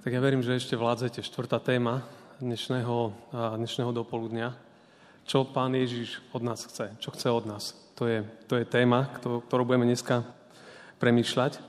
Tak 0.00 0.16
ja 0.16 0.24
verím, 0.24 0.40
že 0.40 0.56
ešte 0.56 0.80
vládzete. 0.80 1.20
Štvrtá 1.20 1.60
téma 1.60 2.00
dnešného, 2.40 3.12
dnešného 3.36 3.92
dopoludnia. 3.92 4.56
Čo 5.28 5.44
Pán 5.44 5.76
Ježiš 5.76 6.24
od 6.32 6.40
nás 6.40 6.64
chce? 6.64 6.96
Čo 6.96 7.12
chce 7.12 7.28
od 7.28 7.44
nás? 7.44 7.76
To 8.00 8.08
je, 8.08 8.24
to 8.48 8.56
je 8.56 8.64
téma, 8.64 9.12
ktorú 9.20 9.68
budeme 9.68 9.84
dneska 9.84 10.24
premýšľať. 10.96 11.60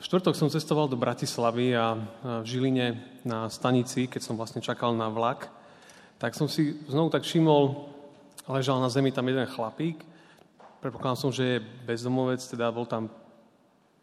V 0.00 0.02
štvrtok 0.08 0.32
som 0.32 0.48
cestoval 0.48 0.88
do 0.88 0.96
Bratislavy 0.96 1.76
a 1.76 2.00
v 2.40 2.48
Žiline 2.48 3.20
na 3.28 3.52
stanici, 3.52 4.08
keď 4.08 4.24
som 4.24 4.40
vlastne 4.40 4.64
čakal 4.64 4.96
na 4.96 5.12
vlak, 5.12 5.52
tak 6.16 6.32
som 6.32 6.48
si 6.48 6.80
znovu 6.88 7.12
tak 7.12 7.28
všimol, 7.28 7.92
ležal 8.48 8.80
na 8.80 8.88
zemi 8.88 9.12
tam 9.12 9.28
jeden 9.28 9.44
chlapík. 9.52 10.00
Predpokladal 10.80 11.28
som, 11.28 11.28
že 11.28 11.44
je 11.44 11.64
bezdomovec, 11.84 12.40
teda 12.40 12.72
bol 12.72 12.88
tam 12.88 13.12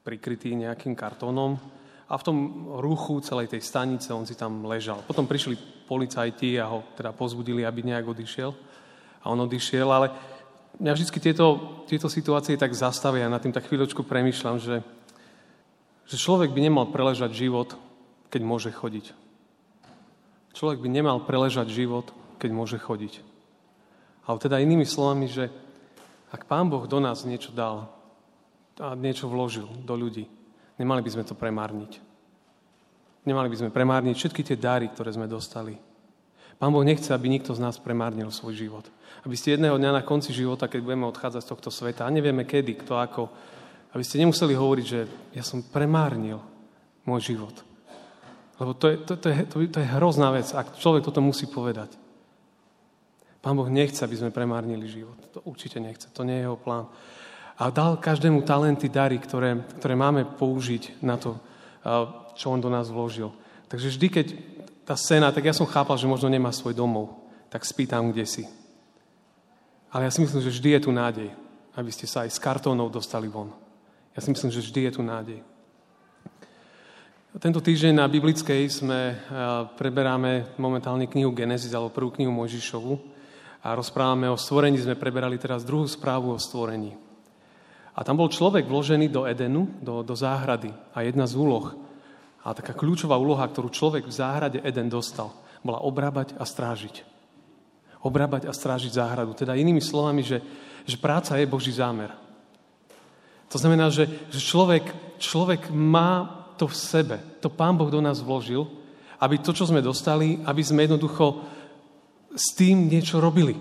prikrytý 0.06 0.54
nejakým 0.54 0.94
kartónom 0.94 1.81
a 2.12 2.20
v 2.20 2.28
tom 2.28 2.38
ruchu 2.84 3.24
celej 3.24 3.56
tej 3.56 3.64
stanice 3.64 4.12
on 4.12 4.28
si 4.28 4.36
tam 4.36 4.68
ležal. 4.68 5.00
Potom 5.08 5.24
prišli 5.24 5.56
policajti 5.88 6.60
a 6.60 6.68
ho 6.68 6.84
teda 7.00 7.16
pozbudili, 7.16 7.64
aby 7.64 7.88
nejak 7.88 8.04
odišiel. 8.04 8.52
A 9.24 9.32
on 9.32 9.40
odišiel, 9.48 9.88
ale 9.88 10.12
mňa 10.76 10.92
vždy 10.92 11.08
tieto, 11.24 11.48
tieto 11.88 12.12
situácie 12.12 12.60
tak 12.60 12.76
zastavia. 12.76 13.32
Na 13.32 13.40
tým 13.40 13.56
tak 13.56 13.72
chvíľočku 13.72 14.04
premyšľam, 14.04 14.60
že, 14.60 14.84
že 16.04 16.20
človek 16.20 16.52
by 16.52 16.60
nemal 16.68 16.92
preležať 16.92 17.32
život, 17.32 17.80
keď 18.28 18.42
môže 18.44 18.76
chodiť. 18.76 19.16
Človek 20.52 20.84
by 20.84 20.90
nemal 20.92 21.24
preležať 21.24 21.72
život, 21.72 22.12
keď 22.44 22.52
môže 22.52 22.76
chodiť. 22.76 23.24
Ale 24.28 24.36
teda 24.36 24.60
inými 24.60 24.84
slovami, 24.84 25.32
že 25.32 25.48
ak 26.28 26.44
Pán 26.44 26.68
Boh 26.68 26.84
do 26.92 27.00
nás 27.00 27.24
niečo 27.24 27.56
dal 27.56 27.88
a 28.84 29.00
niečo 29.00 29.32
vložil 29.32 29.72
do 29.88 29.96
ľudí, 29.96 30.28
Nemali 30.82 31.06
by 31.06 31.14
sme 31.14 31.24
to 31.30 31.38
premárniť. 31.38 32.02
Nemali 33.22 33.54
by 33.54 33.58
sme 33.62 33.70
premárniť 33.70 34.18
všetky 34.18 34.42
tie 34.42 34.58
dary, 34.58 34.90
ktoré 34.90 35.14
sme 35.14 35.30
dostali. 35.30 35.78
Pán 36.58 36.74
Boh 36.74 36.82
nechce, 36.82 37.14
aby 37.14 37.30
nikto 37.30 37.54
z 37.54 37.62
nás 37.62 37.78
premárnil 37.78 38.34
svoj 38.34 38.58
život. 38.58 38.86
Aby 39.22 39.38
ste 39.38 39.54
jedného 39.54 39.78
dňa 39.78 40.02
na 40.02 40.02
konci 40.02 40.34
života, 40.34 40.66
keď 40.66 40.82
budeme 40.82 41.06
odchádzať 41.06 41.42
z 41.46 41.50
tohto 41.54 41.70
sveta, 41.70 42.02
a 42.06 42.14
nevieme 42.14 42.50
kedy, 42.50 42.82
kto 42.82 42.98
ako, 42.98 43.30
aby 43.94 44.02
ste 44.02 44.18
nemuseli 44.26 44.58
hovoriť, 44.58 44.86
že 44.86 45.00
ja 45.38 45.46
som 45.46 45.62
premárnil 45.62 46.42
môj 47.06 47.34
život. 47.34 47.54
Lebo 48.58 48.74
to 48.74 48.90
je, 48.90 48.96
to, 49.06 49.14
to, 49.22 49.28
je, 49.30 49.38
to, 49.46 49.56
to 49.70 49.80
je 49.82 49.94
hrozná 50.02 50.34
vec, 50.34 50.50
ak 50.54 50.82
človek 50.82 51.06
toto 51.06 51.22
musí 51.22 51.46
povedať. 51.46 51.94
Pán 53.42 53.58
Boh 53.58 53.70
nechce, 53.70 54.02
aby 54.02 54.18
sme 54.18 54.34
premárnili 54.34 54.86
život. 54.86 55.18
To 55.34 55.46
určite 55.46 55.78
nechce. 55.82 56.10
To 56.14 56.22
nie 56.22 56.42
je 56.42 56.46
jeho 56.46 56.58
plán 56.58 56.90
a 57.62 57.70
dal 57.70 58.02
každému 58.02 58.42
talenty, 58.42 58.90
dary, 58.90 59.22
ktoré, 59.22 59.62
ktoré 59.78 59.94
máme 59.94 60.26
použiť 60.26 60.98
na 61.06 61.22
to, 61.22 61.38
čo 62.34 62.50
on 62.50 62.58
do 62.58 62.74
nás 62.74 62.90
vložil. 62.90 63.30
Takže 63.70 63.94
vždy, 63.94 64.08
keď 64.10 64.28
tá 64.82 64.98
scéna, 64.98 65.30
tak 65.30 65.46
ja 65.46 65.54
som 65.54 65.70
chápal, 65.70 65.94
že 66.02 66.10
možno 66.10 66.26
nemá 66.26 66.50
svoj 66.50 66.74
domov, 66.74 67.22
tak 67.54 67.62
spýtam, 67.62 68.10
kde 68.10 68.26
si. 68.26 68.44
Ale 69.94 70.10
ja 70.10 70.12
si 70.12 70.26
myslím, 70.26 70.42
že 70.42 70.58
vždy 70.58 70.70
je 70.74 70.82
tu 70.82 70.92
nádej, 70.92 71.30
aby 71.78 71.92
ste 71.94 72.10
sa 72.10 72.26
aj 72.26 72.34
s 72.34 72.42
kartónov 72.42 72.90
dostali 72.90 73.30
von. 73.30 73.54
Ja 74.18 74.26
si 74.26 74.34
myslím, 74.34 74.50
že 74.50 74.66
vždy 74.66 74.90
je 74.90 74.92
tu 74.98 75.06
nádej. 75.06 75.40
Tento 77.38 77.62
týždeň 77.62 77.94
na 77.96 78.10
Biblickej 78.10 78.68
sme 78.74 79.22
preberáme 79.78 80.58
momentálne 80.58 81.06
knihu 81.08 81.32
Genesis, 81.32 81.72
alebo 81.72 81.94
prvú 81.94 82.12
knihu 82.18 82.34
Mojžišovu 82.34 82.94
a 83.64 83.72
rozprávame 83.78 84.28
o 84.28 84.36
stvorení. 84.36 84.82
Sme 84.82 85.00
preberali 85.00 85.38
teraz 85.38 85.64
druhú 85.64 85.88
správu 85.88 86.34
o 86.34 86.40
stvorení. 86.42 87.11
A 87.92 88.08
tam 88.08 88.16
bol 88.16 88.32
človek 88.32 88.68
vložený 88.68 89.12
do 89.12 89.28
Edenu, 89.28 89.68
do, 89.84 90.00
do 90.00 90.16
záhrady. 90.16 90.72
A 90.96 91.04
jedna 91.04 91.28
z 91.28 91.36
úloh, 91.36 91.76
a 92.42 92.56
taká 92.58 92.74
kľúčová 92.74 93.20
úloha, 93.20 93.46
ktorú 93.46 93.70
človek 93.70 94.10
v 94.10 94.18
záhrade 94.18 94.60
Eden 94.66 94.90
dostal, 94.90 95.30
bola 95.62 95.84
obrábať 95.86 96.34
a 96.40 96.44
strážiť. 96.48 97.06
Obrábať 98.02 98.50
a 98.50 98.56
strážiť 98.56 98.98
záhradu. 98.98 99.38
Teda 99.38 99.54
inými 99.54 99.84
slovami, 99.84 100.26
že, 100.26 100.42
že 100.90 100.98
práca 100.98 101.38
je 101.38 101.46
Boží 101.46 101.70
zámer. 101.70 102.10
To 103.54 103.62
znamená, 103.62 103.94
že, 103.94 104.10
že 104.34 104.42
človek, 104.42 104.90
človek 105.22 105.70
má 105.70 106.48
to 106.58 106.66
v 106.66 106.76
sebe. 106.76 107.18
To 107.46 107.52
Pán 107.52 107.78
Boh 107.78 107.92
do 107.94 108.02
nás 108.02 108.24
vložil, 108.24 108.66
aby 109.22 109.38
to, 109.38 109.54
čo 109.54 109.70
sme 109.70 109.86
dostali, 109.86 110.42
aby 110.42 110.64
sme 110.66 110.90
jednoducho 110.90 111.46
s 112.34 112.58
tým 112.58 112.90
niečo 112.90 113.22
robili 113.22 113.54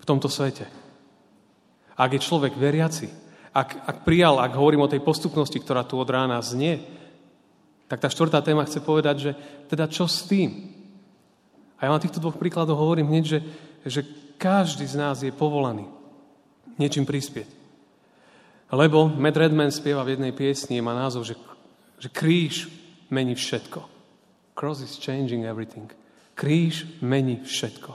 v 0.00 0.04
tomto 0.08 0.26
svete. 0.26 0.66
Ak 1.94 2.10
je 2.10 2.24
človek 2.24 2.58
veriaci, 2.58 3.06
ak, 3.54 3.70
ak 3.86 3.96
prijal, 4.02 4.42
ak 4.42 4.58
hovorím 4.58 4.82
o 4.82 4.90
tej 4.90 4.98
postupnosti, 4.98 5.56
ktorá 5.62 5.86
tu 5.86 5.94
od 5.94 6.10
rána 6.10 6.42
znie, 6.42 6.82
tak 7.86 8.02
tá 8.02 8.10
štvrtá 8.10 8.42
téma 8.42 8.66
chce 8.66 8.82
povedať, 8.82 9.16
že 9.22 9.30
teda 9.70 9.86
čo 9.86 10.10
s 10.10 10.26
tým? 10.26 10.74
A 11.78 11.86
ja 11.86 11.92
vám 11.94 12.02
týchto 12.02 12.18
dvoch 12.18 12.34
príkladov 12.34 12.82
hovorím 12.82 13.14
hneď, 13.14 13.24
že, 13.24 13.38
že 13.86 14.00
každý 14.42 14.82
z 14.82 14.98
nás 14.98 15.22
je 15.22 15.30
povolaný 15.30 15.86
niečím 16.78 17.06
prispieť. 17.06 17.46
Lebo 18.74 19.06
Matt 19.06 19.38
Redman 19.38 19.70
spieva 19.70 20.02
v 20.02 20.18
jednej 20.18 20.34
piesni, 20.34 20.82
má 20.82 20.96
názov, 20.96 21.22
že, 21.22 21.38
že 22.02 22.10
kríž 22.10 22.66
mení 23.06 23.38
všetko. 23.38 23.86
Cross 24.58 24.82
is 24.82 24.98
changing 24.98 25.46
everything. 25.46 25.86
Kríž 26.34 26.98
mení 26.98 27.46
všetko. 27.46 27.92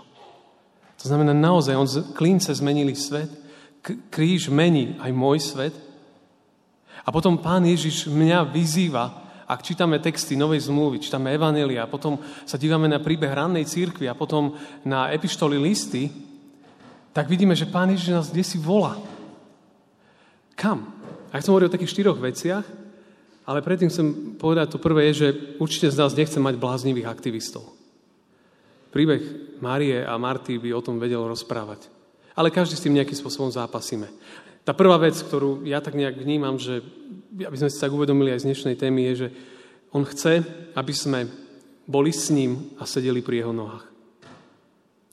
To 0.99 1.05
znamená 1.07 1.35
naozaj, 1.35 1.75
on 1.75 1.87
klince 2.15 2.55
zmenili 2.55 2.95
svet, 2.95 3.31
kríž 3.83 4.51
mení 4.51 4.95
aj 4.99 5.11
môj 5.15 5.37
svet. 5.39 5.75
A 7.03 7.09
potom 7.09 7.39
pán 7.39 7.63
Ježiš 7.63 8.11
mňa 8.11 8.43
vyzýva, 8.51 9.29
ak 9.49 9.65
čítame 9.65 9.97
texty 9.97 10.37
Novej 10.37 10.69
zmluvy, 10.69 11.01
čítame 11.01 11.33
Evanelia, 11.33 11.89
potom 11.89 12.21
sa 12.45 12.59
dívame 12.59 12.85
na 12.85 13.01
príbeh 13.01 13.33
rannej 13.33 13.65
církvy 13.65 14.05
a 14.05 14.13
potom 14.13 14.53
na 14.85 15.09
epištoly 15.09 15.57
listy, 15.57 16.13
tak 17.09 17.25
vidíme, 17.25 17.57
že 17.57 17.65
pán 17.65 17.89
Ježiš 17.89 18.13
nás 18.13 18.29
kde 18.29 18.45
si 18.45 18.61
volá. 18.61 18.93
Kam? 20.53 20.93
A 21.33 21.39
ja 21.39 21.41
som 21.41 21.57
hovoril 21.57 21.71
o 21.71 21.75
takých 21.75 21.97
štyroch 21.97 22.21
veciach, 22.21 22.65
ale 23.49 23.65
predtým 23.65 23.89
chcem 23.89 24.37
povedať, 24.37 24.77
to 24.77 24.77
prvé 24.77 25.09
je, 25.09 25.13
že 25.25 25.29
určite 25.57 25.89
z 25.89 25.97
nás 25.97 26.13
nechce 26.13 26.37
mať 26.37 26.61
bláznivých 26.61 27.09
aktivistov. 27.09 27.65
Príbeh 28.93 29.21
Márie 29.57 30.05
a 30.05 30.13
Marty 30.21 30.61
by 30.61 30.69
o 30.77 30.85
tom 30.85 31.01
vedel 31.01 31.25
rozprávať 31.25 31.98
ale 32.39 32.55
každý 32.55 32.79
s 32.79 32.83
tým 32.87 32.95
nejakým 32.95 33.19
spôsobom 33.19 33.51
zápasíme. 33.51 34.07
Tá 34.63 34.71
prvá 34.71 34.95
vec, 34.95 35.19
ktorú 35.19 35.67
ja 35.67 35.83
tak 35.83 35.99
nejak 35.99 36.23
vnímam, 36.23 36.55
že 36.55 36.79
aby 37.35 37.57
sme 37.59 37.67
si 37.67 37.83
tak 37.83 37.91
uvedomili 37.91 38.31
aj 38.31 38.47
z 38.47 38.47
dnešnej 38.47 38.75
témy, 38.79 39.11
je, 39.11 39.27
že 39.27 39.29
on 39.91 40.07
chce, 40.07 40.39
aby 40.71 40.93
sme 40.95 41.27
boli 41.83 42.15
s 42.15 42.31
ním 42.31 42.71
a 42.79 42.87
sedeli 42.87 43.19
pri 43.19 43.43
jeho 43.43 43.51
nohách. 43.51 43.83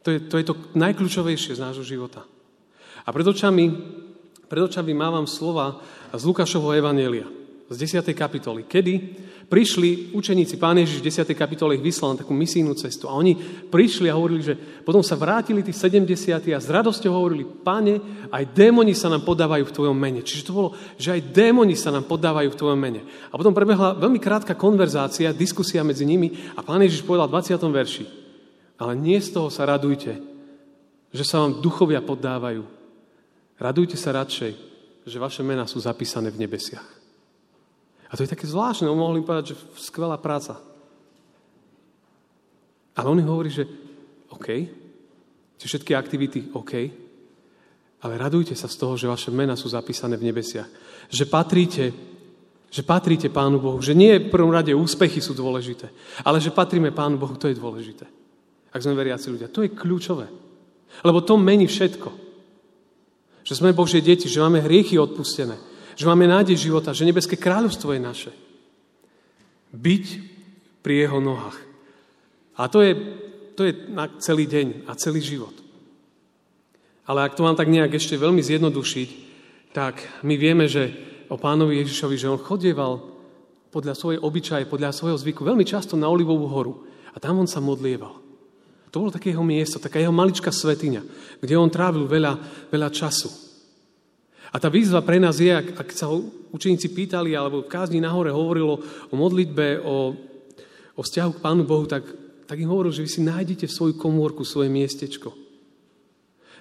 To 0.07 0.15
je, 0.15 0.19
to 0.23 0.39
je 0.39 0.45
to 0.47 0.55
najkľúčovejšie 0.79 1.59
z 1.59 1.65
nášho 1.67 1.83
života. 1.83 2.23
A 3.03 3.11
pred 3.11 3.27
očami, 3.27 3.75
pred 4.47 4.63
očami 4.63 4.95
mávam 4.95 5.27
slova 5.27 5.83
z 6.15 6.23
Lukášovho 6.23 6.79
Evanielia 6.79 7.27
z 7.67 7.99
10. 7.99 8.07
kapitoly, 8.15 8.63
kedy 8.63 8.95
prišli 9.51 10.15
učeníci, 10.15 10.55
pán 10.55 10.79
Ježiš 10.79 11.03
v 11.03 11.07
10. 11.11 11.35
kapitole 11.35 11.75
ich 11.75 11.83
vyslal 11.83 12.15
na 12.15 12.23
takú 12.23 12.31
misijnú 12.31 12.75
cestu 12.79 13.11
a 13.11 13.19
oni 13.19 13.35
prišli 13.71 14.07
a 14.07 14.15
hovorili, 14.15 14.43
že 14.43 14.55
potom 14.87 15.03
sa 15.03 15.19
vrátili 15.19 15.67
tí 15.67 15.75
70. 15.75 16.07
a 16.55 16.63
s 16.63 16.71
radosťou 16.71 17.11
hovorili, 17.11 17.43
páne, 17.43 17.99
aj 18.31 18.55
démoni 18.55 18.95
sa 18.95 19.11
nám 19.11 19.27
podávajú 19.27 19.67
v 19.67 19.75
tvojom 19.75 19.99
mene. 19.99 20.23
Čiže 20.23 20.47
to 20.47 20.55
bolo, 20.55 20.71
že 20.95 21.19
aj 21.19 21.35
démoni 21.35 21.75
sa 21.75 21.91
nám 21.91 22.07
podávajú 22.07 22.55
v 22.55 22.59
tvojom 22.59 22.79
mene. 22.79 23.03
A 23.31 23.35
potom 23.35 23.55
prebehla 23.55 23.99
veľmi 23.99 24.23
krátka 24.23 24.55
konverzácia, 24.55 25.35
diskusia 25.35 25.83
medzi 25.83 26.07
nimi 26.07 26.55
a 26.55 26.63
pán 26.63 26.83
Ježiš 26.87 27.03
povedal 27.03 27.27
v 27.27 27.35
20. 27.39 27.67
verši, 27.67 28.05
ale 28.79 28.95
nie 28.95 29.19
z 29.19 29.35
toho 29.35 29.51
sa 29.51 29.67
radujte, 29.67 30.23
že 31.11 31.25
sa 31.27 31.43
vám 31.43 31.59
duchovia 31.59 31.99
poddávajú. 31.99 32.63
Radujte 33.59 33.99
sa 33.99 34.15
radšej, 34.15 34.53
že 35.07 35.17
vaše 35.19 35.43
mená 35.43 35.67
sú 35.67 35.83
zapísané 35.83 36.31
v 36.31 36.47
nebesiach. 36.47 37.06
A 38.11 38.15
to 38.15 38.23
je 38.23 38.33
také 38.33 38.47
zvláštne, 38.47 38.87
on 38.87 38.99
mohli 38.99 39.23
povedať, 39.23 39.53
že 39.53 39.57
skvelá 39.83 40.17
práca. 40.21 40.59
Ale 42.97 43.07
on 43.11 43.19
hovorí, 43.21 43.51
že 43.51 43.67
OK, 44.33 44.49
že 45.59 45.67
všetky 45.67 45.93
aktivity 45.93 46.53
OK, 46.55 46.73
ale 48.05 48.21
radujte 48.21 48.55
sa 48.55 48.69
z 48.69 48.77
toho, 48.77 48.95
že 48.95 49.11
vaše 49.11 49.33
mena 49.33 49.57
sú 49.59 49.67
zapísané 49.67 50.15
v 50.21 50.31
nebesiach. 50.31 50.69
Že 51.11 51.25
patríte, 51.27 51.85
že 52.71 52.83
patríte 52.85 53.33
Pánu 53.33 53.59
Bohu. 53.59 53.79
Že 53.81 53.97
nie 53.97 54.13
v 54.21 54.31
prvom 54.31 54.53
rade 54.53 54.71
úspechy 54.77 55.19
sú 55.19 55.33
dôležité, 55.33 55.89
ale 56.23 56.39
že 56.39 56.53
patríme 56.53 56.93
Pánu 56.93 57.17
Bohu, 57.17 57.35
to 57.35 57.49
je 57.49 57.57
dôležité. 57.57 58.07
Ak 58.71 58.85
sme 58.85 58.93
veriaci 58.93 59.33
ľudia. 59.33 59.49
To 59.49 59.65
je 59.65 59.73
kľúčové. 59.73 60.29
Lebo 61.01 61.25
to 61.25 61.41
mení 61.41 61.65
všetko. 61.65 62.13
Že 63.47 63.55
sme 63.57 63.77
Božie 63.77 64.05
deti, 64.05 64.29
že 64.29 64.43
máme 64.45 64.61
hriechy 64.61 65.01
odpustené, 65.01 65.57
že 65.97 66.05
máme 66.05 66.29
nádej 66.29 66.61
života, 66.61 66.93
že 66.93 67.09
nebeské 67.09 67.41
kráľovstvo 67.41 67.97
je 67.97 68.01
naše. 68.01 68.33
Byť 69.73 70.05
pri 70.85 71.09
jeho 71.09 71.19
nohách. 71.19 71.57
A 72.61 72.69
to 72.69 72.85
je, 72.85 72.93
to 73.57 73.65
je 73.65 73.73
na 73.89 74.07
celý 74.21 74.45
deň 74.45 74.87
a 74.87 74.93
celý 74.95 75.25
život. 75.25 75.53
Ale 77.09 77.25
ak 77.25 77.35
to 77.35 77.43
mám 77.43 77.57
tak 77.57 77.73
nejak 77.73 77.97
ešte 77.97 78.21
veľmi 78.21 78.45
zjednodušiť, 78.45 79.09
tak 79.73 80.05
my 80.21 80.35
vieme, 80.37 80.69
že 80.69 80.93
o 81.33 81.41
pánovi 81.41 81.81
Ježišovi, 81.83 82.17
že 82.21 82.31
on 82.31 82.41
chodieval 82.41 83.01
po 83.01 83.83
podľa 83.83 83.93
svojej 83.93 84.21
obyčaje, 84.23 84.65
podľa 84.71 84.97
svojho 84.97 85.21
zvyku, 85.21 85.45
veľmi 85.45 85.65
často 85.67 86.01
na 86.01 86.09
Olivovú 86.09 86.49
horu. 86.49 86.89
A 87.13 87.21
tam 87.21 87.41
on 87.41 87.49
sa 87.49 87.61
modlieval. 87.61 88.25
To 88.89 88.97
bolo 89.05 89.13
také 89.13 89.37
jeho 89.37 89.45
miesto, 89.45 89.77
taká 89.77 90.01
jeho 90.01 90.15
maličká 90.15 90.49
svetiňa, 90.49 91.03
kde 91.45 91.55
on 91.61 91.69
trávil 91.69 92.09
veľa, 92.09 92.41
veľa 92.73 92.89
času. 92.89 93.46
A 94.55 94.57
tá 94.63 94.71
výzva 94.71 95.03
pre 95.03 95.19
nás 95.19 95.43
je, 95.43 95.51
ak, 95.51 95.83
ak 95.83 95.89
sa 95.91 96.07
učeníci 96.55 96.95
pýtali, 96.95 97.35
alebo 97.35 97.67
v 97.67 97.71
kázni 97.71 97.99
nahore 97.99 98.31
hovorilo 98.31 98.79
o 99.11 99.15
modlitbe, 99.15 99.83
o, 99.83 100.15
o 100.95 101.01
vzťahu 101.03 101.31
k 101.37 101.43
Pánu 101.43 101.63
Bohu, 101.67 101.85
tak, 101.85 102.07
tak 102.47 102.57
im 102.57 102.71
hovoril, 102.71 102.95
že 102.95 103.03
vy 103.03 103.11
si 103.11 103.21
nájdete 103.27 103.67
svoju 103.67 103.99
komórku 103.99 104.47
svoje 104.47 104.71
miestečko, 104.71 105.35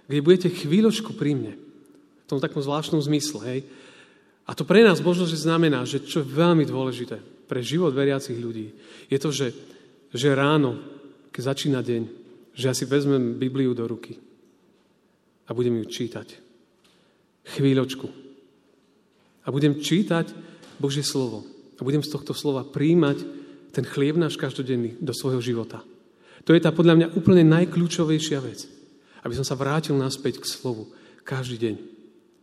kde 0.10 0.26
budete 0.26 0.50
chvíľočku 0.50 1.14
pri 1.14 1.38
mne, 1.38 1.54
v 2.26 2.26
tom 2.26 2.42
takom 2.42 2.62
zvláštnom 2.62 3.02
zmysle, 3.06 3.40
hej. 3.46 3.60
A 4.46 4.54
to 4.54 4.66
pre 4.66 4.86
nás 4.86 5.02
možno, 5.02 5.26
že 5.26 5.42
znamená, 5.42 5.86
že 5.90 6.02
čo 6.02 6.22
je 6.22 6.30
veľmi 6.30 6.66
dôležité 6.66 7.18
pre 7.50 7.62
život 7.62 7.94
veriacich 7.94 8.38
ľudí, 8.38 8.74
je 9.10 9.18
to, 9.22 9.30
že, 9.30 9.54
že 10.14 10.38
ráno, 10.38 10.78
keď 11.30 11.42
začína 11.54 11.82
deň, 11.82 12.04
že 12.54 12.66
ja 12.70 12.74
si 12.74 12.86
vezmem 12.86 13.38
Bibliu 13.38 13.74
do 13.74 13.86
ruky 13.86 14.18
a 15.46 15.54
budem 15.54 15.82
ju 15.82 15.86
čítať. 15.86 16.45
Chvíľočku. 17.54 18.08
A 19.46 19.54
budem 19.54 19.78
čítať 19.78 20.34
Božie 20.82 21.06
slovo. 21.06 21.46
A 21.78 21.82
budem 21.86 22.02
z 22.02 22.10
tohto 22.10 22.34
slova 22.34 22.66
príjmať 22.66 23.22
ten 23.70 23.86
chlieb 23.86 24.18
náš 24.18 24.40
každodenný 24.40 24.98
do 24.98 25.14
svojho 25.14 25.44
života. 25.44 25.84
To 26.48 26.54
je 26.56 26.62
tá 26.64 26.74
podľa 26.74 26.96
mňa 26.98 27.08
úplne 27.14 27.46
najkľúčovejšia 27.46 28.40
vec. 28.42 28.66
Aby 29.22 29.34
som 29.38 29.46
sa 29.46 29.58
vrátil 29.58 29.94
naspäť 29.98 30.42
k 30.42 30.50
slovu 30.50 30.90
každý 31.26 31.58
deň. 31.62 31.76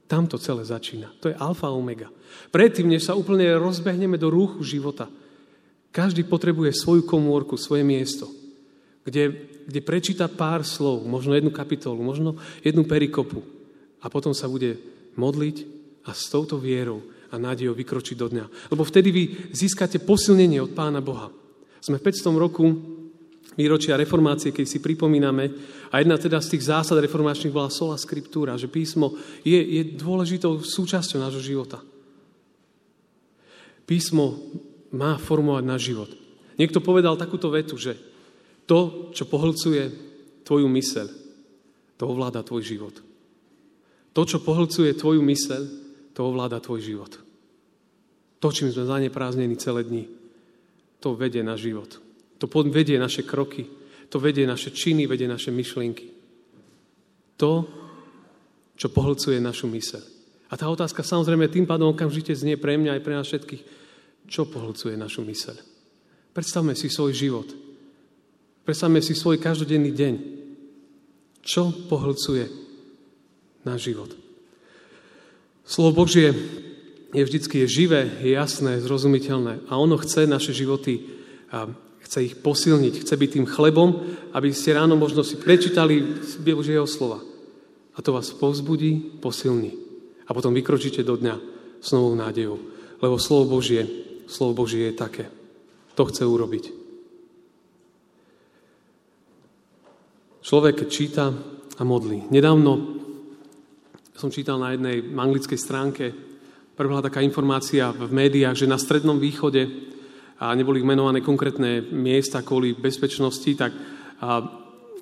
Tam 0.06 0.28
to 0.28 0.36
celé 0.36 0.62
začína. 0.66 1.10
To 1.24 1.32
je 1.32 1.38
alfa 1.38 1.70
a 1.70 1.74
omega. 1.74 2.10
Predtým, 2.52 2.90
než 2.90 3.08
sa 3.08 3.16
úplne 3.16 3.56
rozbehneme 3.56 4.20
do 4.20 4.28
rúchu 4.28 4.60
života, 4.62 5.08
každý 5.94 6.26
potrebuje 6.26 6.76
svoju 6.76 7.04
komórku, 7.06 7.56
svoje 7.56 7.84
miesto, 7.84 8.28
kde 9.06 9.52
kde 9.66 9.80
prečíta 9.82 10.26
pár 10.26 10.66
slov, 10.66 11.06
možno 11.06 11.34
jednu 11.38 11.54
kapitolu, 11.54 12.02
možno 12.02 12.38
jednu 12.66 12.82
perikopu 12.82 13.42
a 14.02 14.06
potom 14.10 14.34
sa 14.34 14.50
bude 14.50 14.76
modliť 15.14 15.56
a 16.02 16.10
s 16.10 16.26
touto 16.28 16.58
vierou 16.58 17.00
a 17.32 17.40
nádejou 17.40 17.72
vykročiť 17.72 18.16
do 18.18 18.26
dňa. 18.28 18.44
Lebo 18.74 18.82
vtedy 18.84 19.08
vy 19.08 19.24
získate 19.54 20.02
posilnenie 20.02 20.60
od 20.60 20.74
Pána 20.76 21.00
Boha. 21.00 21.32
Sme 21.80 21.96
v 21.96 22.06
500 22.10 22.36
roku 22.36 22.66
výročia 23.56 23.96
reformácie, 23.96 24.52
keď 24.52 24.66
si 24.68 24.78
pripomíname, 24.84 25.44
a 25.92 26.00
jedna 26.00 26.16
teda 26.16 26.40
z 26.40 26.56
tých 26.56 26.72
zásad 26.72 27.00
reformačných 27.00 27.52
bola 27.52 27.68
sola 27.72 27.96
scriptura, 28.00 28.56
že 28.56 28.68
písmo 28.68 29.16
je, 29.44 29.56
je 29.56 29.82
dôležitou 29.96 30.60
súčasťou 30.60 31.20
nášho 31.20 31.44
života. 31.44 31.80
Písmo 33.84 34.40
má 34.92 35.20
formovať 35.20 35.64
náš 35.64 35.82
život. 35.92 36.10
Niekto 36.56 36.84
povedal 36.84 37.16
takúto 37.16 37.48
vetu, 37.52 37.76
že 37.80 37.96
to, 38.68 39.10
čo 39.16 39.28
pohlcuje 39.28 39.82
tvoju 40.44 40.68
myseľ, 40.68 41.06
to 41.96 42.04
ovláda 42.08 42.44
tvoj 42.44 42.62
život. 42.64 42.94
To, 44.12 44.22
čo 44.28 44.44
pohlcuje 44.44 44.92
tvoju 44.92 45.24
myseľ, 45.24 45.62
to 46.12 46.20
ovláda 46.20 46.60
tvoj 46.60 46.80
život. 46.84 47.12
To, 48.44 48.48
čím 48.52 48.68
sme 48.68 48.84
zaneprázdnení 48.84 49.56
celé 49.56 49.88
dni, 49.88 50.04
to 51.00 51.16
vedie 51.16 51.40
na 51.40 51.56
život. 51.56 51.98
To 52.36 52.50
vedie 52.68 52.98
naše 52.98 53.22
kroky, 53.22 53.70
to 54.12 54.18
vedie 54.20 54.44
naše 54.44 54.74
činy, 54.74 55.08
vedie 55.08 55.30
naše 55.30 55.48
myšlienky. 55.54 56.10
To, 57.40 57.64
čo 58.76 58.90
pohlcuje 58.92 59.38
našu 59.40 59.70
myseľ. 59.70 60.02
A 60.52 60.58
tá 60.58 60.68
otázka 60.68 61.00
samozrejme 61.00 61.48
tým 61.48 61.64
pádom 61.64 61.96
okamžite 61.96 62.36
znie 62.36 62.60
pre 62.60 62.76
mňa 62.76 62.98
aj 62.98 63.02
pre 63.06 63.14
nás 63.16 63.24
všetkých. 63.24 63.62
Čo 64.28 64.50
pohlcuje 64.52 64.98
našu 65.00 65.24
myseľ? 65.24 65.56
Predstavme 66.36 66.76
si 66.76 66.92
svoj 66.92 67.16
život. 67.16 67.48
Predstavme 68.66 69.00
si 69.00 69.16
svoj 69.16 69.40
každodenný 69.40 69.90
deň. 69.96 70.14
Čo 71.40 71.72
pohlcuje 71.88 72.61
náš 73.62 73.90
život? 73.92 74.10
Slovo 75.62 76.04
Božie 76.04 76.34
je 77.12 77.22
vždycky 77.22 77.62
je 77.62 77.68
živé, 77.68 78.08
je 78.24 78.34
jasné, 78.34 78.80
zrozumiteľné 78.80 79.68
a 79.68 79.76
ono 79.76 80.00
chce 80.00 80.26
naše 80.26 80.56
životy 80.56 81.04
chce 82.02 82.18
ich 82.28 82.34
posilniť, 82.36 83.04
chce 83.04 83.14
byť 83.16 83.30
tým 83.30 83.46
chlebom, 83.48 84.04
aby 84.36 84.52
ste 84.52 84.76
ráno 84.76 85.00
možno 85.00 85.24
si 85.24 85.40
prečítali 85.40 86.20
Božieho 86.44 86.84
slova. 86.84 87.24
A 87.92 87.98
to 88.00 88.12
vás 88.12 88.32
povzbudí, 88.32 89.20
posilní. 89.20 89.72
A 90.28 90.32
potom 90.32 90.56
vykročíte 90.56 91.04
do 91.04 91.16
dňa 91.16 91.36
s 91.80 91.88
novou 91.92 92.16
nádejou. 92.16 92.56
Lebo 93.00 93.20
slovo 93.20 93.60
Božie, 93.60 93.84
slovo 94.28 94.64
Božie 94.64 94.88
je 94.88 94.94
také. 94.96 95.24
To 95.96 96.08
chce 96.08 96.24
urobiť. 96.24 96.64
Človek 100.40 100.88
číta 100.88 101.32
a 101.76 101.82
modlí. 101.84 102.32
Nedávno 102.32 103.00
som 104.22 104.30
čítal 104.30 104.54
na 104.62 104.70
jednej 104.70 105.02
anglickej 105.02 105.58
stránke, 105.58 106.14
prvá 106.78 107.02
taká 107.02 107.18
informácia 107.26 107.90
v 107.90 108.06
médiách, 108.06 108.54
že 108.54 108.70
na 108.70 108.78
Strednom 108.78 109.18
východe, 109.18 109.66
a 110.38 110.54
neboli 110.54 110.78
menované 110.86 111.18
konkrétne 111.18 111.82
miesta 111.90 112.46
kvôli 112.46 112.78
bezpečnosti, 112.78 113.50
tak 113.58 113.74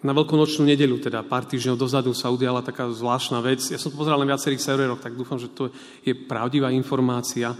na 0.01 0.13
veľkonočnú 0.17 0.65
nedelu, 0.65 0.97
teda 0.97 1.21
pár 1.21 1.45
týždňov 1.45 1.77
dozadu 1.77 2.17
sa 2.17 2.33
udiala 2.33 2.65
taká 2.65 2.89
zvláštna 2.89 3.45
vec. 3.45 3.61
Ja 3.69 3.77
som 3.77 3.93
to 3.93 4.01
pozeral 4.01 4.17
na 4.25 4.33
viacerých 4.33 4.65
serveroch, 4.65 5.05
tak 5.05 5.13
dúfam, 5.13 5.37
že 5.37 5.53
to 5.53 5.69
je 6.01 6.17
pravdivá 6.17 6.73
informácia. 6.73 7.53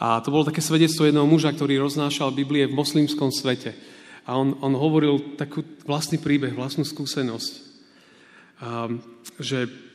A 0.00 0.24
to 0.24 0.32
bolo 0.32 0.48
také 0.48 0.64
svedectvo 0.64 1.04
jedného 1.04 1.28
muža, 1.28 1.52
ktorý 1.52 1.76
roznášal 1.84 2.32
Biblie 2.32 2.64
v 2.64 2.76
moslimskom 2.76 3.28
svete. 3.28 3.76
A 4.24 4.40
on, 4.40 4.56
on 4.64 4.72
hovoril 4.72 5.36
takú 5.36 5.60
vlastný 5.84 6.16
príbeh, 6.16 6.56
vlastnú 6.56 6.88
skúsenosť, 6.88 7.52
a, 8.64 8.88
že 9.36 9.91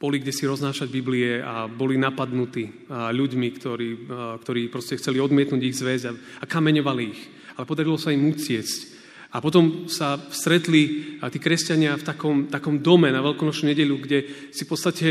boli 0.00 0.16
kde 0.16 0.32
si 0.32 0.48
roznášať 0.48 0.88
Biblie 0.88 1.44
a 1.44 1.68
boli 1.68 2.00
napadnutí 2.00 2.88
ľuďmi, 2.88 3.48
ktorí, 3.52 3.88
ktorí 4.40 4.72
proste 4.72 4.96
chceli 4.96 5.20
odmietnúť 5.20 5.60
ich 5.60 5.76
zväz 5.76 6.08
a, 6.08 6.16
a 6.16 6.44
kameňovali 6.48 7.02
ich. 7.04 7.20
Ale 7.60 7.68
podarilo 7.68 8.00
sa 8.00 8.08
im 8.08 8.32
uciecť. 8.32 8.98
A 9.30 9.44
potom 9.44 9.86
sa 9.92 10.16
stretli 10.32 11.14
tí 11.20 11.38
kresťania 11.38 12.00
v 12.00 12.06
takom, 12.08 12.36
takom 12.48 12.80
dome 12.80 13.12
na 13.12 13.20
Veľkonočnú 13.20 13.70
nedelu, 13.70 13.94
kde 14.00 14.18
si 14.50 14.64
v 14.64 14.70
podstate 14.72 15.08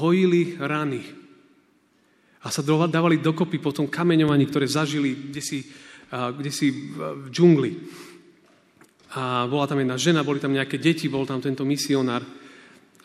hojili 0.00 0.56
rany. 0.56 1.04
A 2.42 2.50
sa 2.50 2.64
dávali 2.64 3.20
dokopy 3.20 3.60
po 3.60 3.76
tom 3.76 3.92
kameňovaní, 3.92 4.48
ktoré 4.48 4.64
zažili, 4.64 5.12
kde 5.30 5.44
si 5.44 5.58
kde 6.10 6.50
si 6.54 6.70
v 6.94 7.28
džungli. 7.30 7.72
A 9.16 9.48
bola 9.48 9.66
tam 9.66 9.80
jedna 9.80 9.96
žena, 9.96 10.26
boli 10.26 10.38
tam 10.38 10.54
nejaké 10.54 10.78
deti, 10.78 11.08
bol 11.08 11.26
tam 11.26 11.40
tento 11.42 11.64
misionár. 11.64 12.22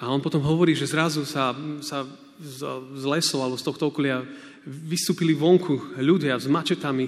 A 0.01 0.10
on 0.10 0.20
potom 0.20 0.41
hovorí, 0.41 0.74
že 0.74 0.89
zrazu 0.89 1.24
sa, 1.29 1.53
sa 1.86 2.03
z 2.41 3.05
lesov 3.05 3.46
alebo 3.46 3.62
z 3.62 3.65
tohto 3.70 3.93
okolia 3.93 4.25
vystúpili 4.65 5.38
vonku 5.38 5.98
ľudia 6.01 6.38
s 6.41 6.50
mačetami 6.50 7.05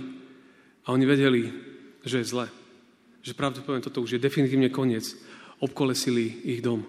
a 0.85 0.93
oni 0.93 1.05
vedeli, 1.09 1.49
že 2.05 2.21
je 2.21 2.29
zle. 2.29 2.47
Že 3.25 3.33
pravdepodobne 3.33 3.81
toto 3.81 4.05
už 4.05 4.17
je 4.17 4.21
definitívne 4.21 4.69
koniec. 4.69 5.09
Obkolesili 5.57 6.45
ich 6.45 6.61
dom. 6.61 6.85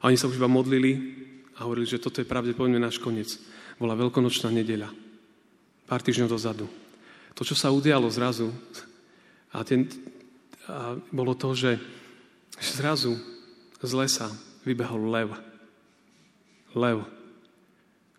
A 0.00 0.08
oni 0.08 0.16
sa 0.16 0.30
už 0.30 0.40
iba 0.40 0.48
modlili 0.48 1.20
a 1.60 1.68
hovorili, 1.68 1.84
že 1.84 2.00
toto 2.00 2.24
je 2.24 2.28
pravdepodobne 2.28 2.80
náš 2.80 2.96
koniec. 2.96 3.36
Bola 3.76 3.98
veľkonočná 3.98 4.48
nedeľa. 4.48 4.88
Pár 5.84 6.00
týždňov 6.00 6.32
dozadu 6.32 6.64
to, 7.34 7.42
čo 7.42 7.58
sa 7.58 7.74
udialo 7.74 8.06
zrazu, 8.08 8.48
a, 9.50 9.66
ten, 9.66 9.90
a 10.70 10.94
bolo 11.10 11.34
to, 11.34 11.50
že 11.54 11.78
zrazu 12.62 13.18
z 13.82 13.92
lesa 13.92 14.30
vybehol 14.64 15.12
lev. 15.12 15.30
Lev, 16.74 17.06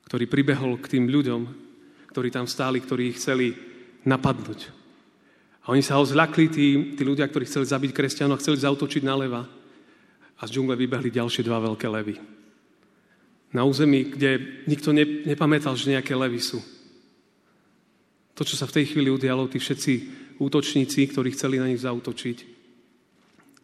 ktorý 0.08 0.26
pribehol 0.30 0.80
k 0.80 0.96
tým 0.96 1.12
ľuďom, 1.12 1.42
ktorí 2.14 2.32
tam 2.32 2.48
stáli, 2.48 2.80
ktorí 2.80 3.12
ich 3.12 3.20
chceli 3.20 3.52
napadnúť. 4.08 4.72
A 5.66 5.74
oni 5.74 5.82
sa 5.82 5.98
ho 6.00 6.06
zľakli, 6.06 6.46
tí, 6.48 6.66
tí 6.96 7.04
ľudia, 7.04 7.28
ktorí 7.28 7.44
chceli 7.50 7.66
zabiť 7.68 7.92
kresťanov, 7.92 8.40
chceli 8.40 8.62
zautočiť 8.62 9.04
na 9.04 9.18
leva. 9.18 9.44
A 10.40 10.42
z 10.46 10.56
džungle 10.56 10.78
vybehli 10.78 11.10
ďalšie 11.10 11.42
dva 11.44 11.58
veľké 11.60 11.90
levy. 11.90 12.16
Na 13.52 13.66
území, 13.66 14.14
kde 14.14 14.64
nikto 14.70 14.94
ne, 14.94 15.26
nepamätal, 15.26 15.74
že 15.74 15.92
nejaké 15.92 16.14
levy 16.14 16.40
sú. 16.40 16.62
To, 18.36 18.44
čo 18.46 18.56
sa 18.56 18.70
v 18.70 18.76
tej 18.80 18.94
chvíli 18.94 19.10
udialo, 19.10 19.50
tí 19.50 19.58
všetci 19.58 19.94
útočníci, 20.38 21.08
ktorí 21.12 21.34
chceli 21.34 21.58
na 21.58 21.72
nich 21.72 21.82
zautočiť, 21.82 22.38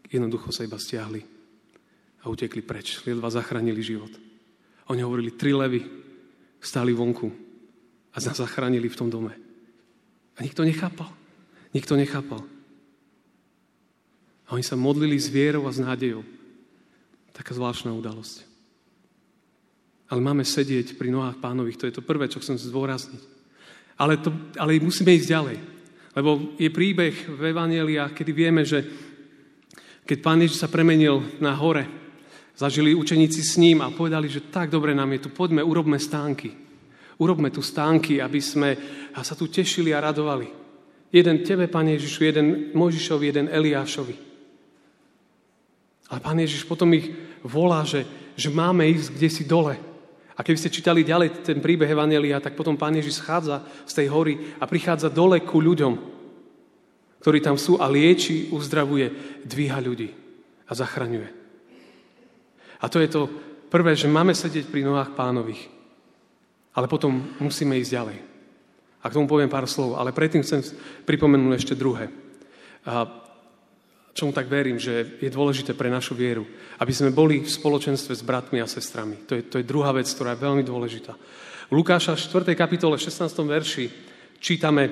jednoducho 0.10 0.50
sa 0.50 0.64
iba 0.64 0.80
stiahli 0.80 1.41
a 2.22 2.30
utekli 2.30 2.62
preč. 2.62 3.02
Liedva 3.06 3.34
zachránili 3.34 3.82
život. 3.82 4.14
Oni 4.90 5.02
hovorili, 5.02 5.34
tri 5.34 5.54
levy 5.54 5.82
stáli 6.62 6.94
vonku 6.94 7.28
a 8.14 8.18
nás 8.22 8.38
zachránili 8.38 8.86
v 8.90 9.00
tom 9.00 9.10
dome. 9.10 9.34
A 10.38 10.44
nikto 10.46 10.62
nechápal. 10.62 11.10
Nikto 11.74 11.96
nechápal. 11.96 12.44
A 14.46 14.50
oni 14.54 14.64
sa 14.64 14.76
modlili 14.76 15.16
s 15.16 15.32
vierou 15.32 15.64
a 15.66 15.72
s 15.72 15.80
nádejou. 15.80 16.28
Taká 17.32 17.56
zvláštna 17.56 17.96
udalosť. 17.96 18.44
Ale 20.12 20.20
máme 20.20 20.44
sedieť 20.44 21.00
pri 21.00 21.08
nohách 21.08 21.40
pánových. 21.40 21.80
To 21.80 21.88
je 21.88 21.96
to 21.96 22.04
prvé, 22.04 22.28
čo 22.28 22.44
chcem 22.44 22.60
zdôrazniť. 22.60 23.24
Ale, 23.96 24.20
to, 24.20 24.36
ale 24.60 24.84
musíme 24.84 25.16
ísť 25.16 25.32
ďalej. 25.32 25.58
Lebo 26.12 26.60
je 26.60 26.68
príbeh 26.68 27.16
v 27.32 27.42
Evangeliách, 27.56 28.12
kedy 28.12 28.32
vieme, 28.36 28.68
že 28.68 28.84
keď 30.04 30.18
pán 30.20 30.44
Ježiš 30.44 30.60
sa 30.60 30.68
premenil 30.68 31.24
na 31.40 31.56
hore, 31.56 31.88
zažili 32.62 32.94
učeníci 32.94 33.42
s 33.42 33.58
ním 33.58 33.82
a 33.82 33.90
povedali, 33.90 34.30
že 34.30 34.54
tak 34.54 34.70
dobre 34.70 34.94
nám 34.94 35.18
je 35.18 35.26
tu, 35.26 35.30
poďme, 35.34 35.66
urobme 35.66 35.98
stánky. 35.98 36.54
Urobme 37.18 37.50
tu 37.50 37.66
stánky, 37.66 38.22
aby 38.22 38.38
sme 38.42 38.70
sa 39.18 39.34
tu 39.34 39.50
tešili 39.50 39.94
a 39.94 40.02
radovali. 40.02 40.50
Jeden 41.10 41.42
tebe, 41.42 41.66
pán 41.66 41.90
Ježišu, 41.90 42.20
jeden 42.24 42.48
Možišovi, 42.78 43.26
jeden 43.26 43.48
Eliášovi. 43.50 44.16
Ale 46.14 46.20
pán 46.22 46.38
Ježiš 46.40 46.64
potom 46.70 46.94
ich 46.94 47.10
volá, 47.44 47.82
že, 47.84 48.06
že 48.38 48.54
máme 48.54 48.86
ísť 48.90 49.10
kde 49.18 49.30
si 49.30 49.44
dole. 49.44 49.76
A 50.38 50.40
keby 50.42 50.58
ste 50.58 50.74
čítali 50.74 51.06
ďalej 51.06 51.44
ten 51.44 51.60
príbeh 51.60 51.90
Evangelia, 51.90 52.42
tak 52.42 52.56
potom 52.56 52.80
pán 52.80 52.96
Ježiš 52.96 53.22
schádza 53.22 53.62
z 53.86 53.94
tej 54.02 54.08
hory 54.10 54.34
a 54.58 54.66
prichádza 54.66 55.12
dole 55.12 55.44
ku 55.44 55.60
ľuďom 55.60 56.22
ktorí 57.22 57.38
tam 57.38 57.56
sú 57.56 57.78
a 57.78 57.86
lieči, 57.86 58.50
uzdravuje, 58.50 59.14
dvíha 59.46 59.78
ľudí 59.78 60.10
a 60.66 60.74
zachraňuje. 60.74 61.41
A 62.82 62.90
to 62.90 62.98
je 62.98 63.10
to 63.10 63.30
prvé, 63.70 63.94
že 63.94 64.10
máme 64.10 64.34
sedieť 64.34 64.68
pri 64.68 64.82
nohách 64.84 65.14
pánových. 65.14 65.70
Ale 66.74 66.90
potom 66.90 67.38
musíme 67.40 67.78
ísť 67.78 67.94
ďalej. 67.94 68.18
A 69.02 69.06
k 69.10 69.16
tomu 69.18 69.26
poviem 69.26 69.50
pár 69.50 69.66
slov, 69.66 69.98
ale 69.98 70.14
predtým 70.14 70.46
chcem 70.46 70.62
pripomenúť 71.06 71.54
ešte 71.58 71.74
druhé. 71.78 72.10
A 72.86 73.06
čomu 74.14 74.36
tak 74.36 74.52
verím, 74.52 74.78
že 74.78 75.18
je 75.18 75.30
dôležité 75.32 75.74
pre 75.74 75.90
našu 75.90 76.14
vieru, 76.14 76.46
aby 76.78 76.94
sme 76.94 77.16
boli 77.16 77.42
v 77.42 77.50
spoločenstve 77.50 78.14
s 78.14 78.26
bratmi 78.26 78.62
a 78.62 78.70
sestrami. 78.70 79.18
To 79.26 79.34
je, 79.38 79.42
to 79.46 79.56
je 79.62 79.66
druhá 79.66 79.96
vec, 79.96 80.06
ktorá 80.10 80.38
je 80.38 80.44
veľmi 80.44 80.64
dôležitá. 80.66 81.14
V 81.72 81.74
Lukáša 81.74 82.20
4. 82.20 82.52
kapitole 82.54 83.00
16. 83.00 83.32
verši 83.48 83.86
čítame 84.44 84.92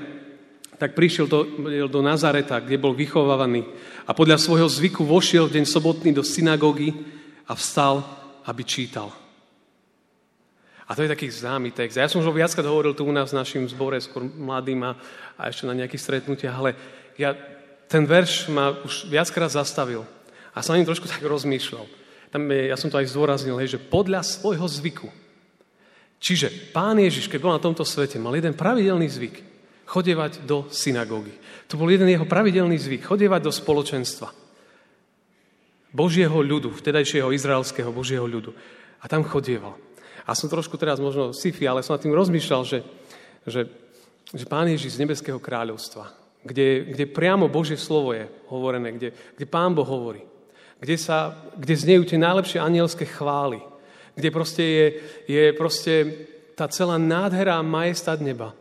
tak 0.80 0.96
prišiel 0.96 1.28
do, 1.28 1.44
do 1.92 2.00
Nazareta, 2.00 2.64
kde 2.64 2.80
bol 2.80 2.96
vychovávaný 2.96 3.68
a 4.08 4.16
podľa 4.16 4.40
svojho 4.40 4.72
zvyku 4.72 5.04
vošiel 5.04 5.52
v 5.52 5.60
deň 5.60 5.66
sobotný 5.68 6.16
do 6.16 6.24
synagógy 6.24 6.96
a 7.50 7.58
vstal, 7.58 8.06
aby 8.46 8.62
čítal. 8.62 9.10
A 10.90 10.98
to 10.98 11.06
je 11.06 11.10
taký 11.10 11.30
známy 11.30 11.74
text. 11.74 11.98
Ja 11.98 12.10
som 12.10 12.22
už 12.22 12.34
viackrát 12.34 12.66
hovoril 12.66 12.98
tu 12.98 13.06
u 13.06 13.14
nás 13.14 13.30
v 13.34 13.42
našom 13.42 13.66
zbore, 13.70 13.98
skôr 14.02 14.26
mladým 14.26 14.82
a, 14.86 14.98
a 15.38 15.50
ešte 15.50 15.66
na 15.66 15.78
nejakých 15.78 16.02
stretnutiach, 16.02 16.56
ale 16.56 16.74
ja, 17.18 17.34
ten 17.86 18.06
verš 18.10 18.50
ma 18.50 18.74
už 18.86 19.10
viackrát 19.10 19.54
zastavil 19.54 20.06
a 20.54 20.62
som 20.66 20.74
ním 20.74 20.90
trošku 20.90 21.06
tak 21.06 21.22
rozmýšľal. 21.22 21.86
Tam 22.30 22.42
je, 22.46 22.70
ja 22.70 22.78
som 22.78 22.90
to 22.90 22.98
aj 22.98 23.10
zdôraznil, 23.10 23.58
hej, 23.58 23.78
že 23.78 23.82
podľa 23.82 24.22
svojho 24.22 24.66
zvyku. 24.66 25.10
Čiže 26.22 26.74
pán 26.74 26.98
Ježiš, 26.98 27.30
keď 27.30 27.40
bol 27.42 27.54
na 27.54 27.62
tomto 27.62 27.86
svete, 27.86 28.22
mal 28.22 28.34
jeden 28.38 28.54
pravidelný 28.54 29.10
zvyk 29.10 29.50
chodevať 29.90 30.46
do 30.46 30.70
synagógy. 30.70 31.34
To 31.66 31.82
bol 31.82 31.90
jeden 31.90 32.06
jeho 32.06 32.30
pravidelný 32.30 32.78
zvyk, 32.78 33.10
chodevať 33.10 33.42
do 33.42 33.50
spoločenstva. 33.50 34.30
Božieho 35.90 36.38
ľudu, 36.42 36.70
vtedajšieho 36.74 37.34
izraelského 37.34 37.90
Božieho 37.90 38.26
ľudu. 38.26 38.54
A 39.02 39.06
tam 39.10 39.26
chodieval. 39.26 39.78
A 40.30 40.38
som 40.38 40.46
trošku 40.46 40.78
teraz 40.78 41.02
možno 41.02 41.34
sifi, 41.34 41.66
ale 41.66 41.82
som 41.82 41.98
nad 41.98 42.04
tým 42.06 42.14
rozmýšľal, 42.14 42.62
že, 42.62 42.80
že, 43.50 43.66
že 44.30 44.46
Pán 44.46 44.70
Ježiš 44.70 45.00
z 45.00 45.02
nebeského 45.02 45.42
kráľovstva, 45.42 46.14
kde, 46.46 46.86
kde 46.94 47.06
priamo 47.10 47.50
Božie 47.50 47.82
slovo 47.82 48.14
je 48.14 48.30
hovorené, 48.54 48.94
kde, 48.94 49.10
kde 49.34 49.46
Pán 49.50 49.74
Boh 49.74 49.88
hovorí, 49.88 50.22
kde, 50.78 50.96
sa, 51.02 51.34
kde 51.58 51.74
znejú 51.74 52.06
tie 52.06 52.22
najlepšie 52.22 52.62
anielské 52.62 53.10
chvály, 53.10 53.58
kde 54.14 54.30
proste 54.30 54.64
je, 54.64 54.86
je 55.26 55.44
proste 55.58 55.94
tá 56.54 56.70
celá 56.70 57.02
nádhera 57.02 57.58
majestát 57.66 58.22
neba. 58.22 58.54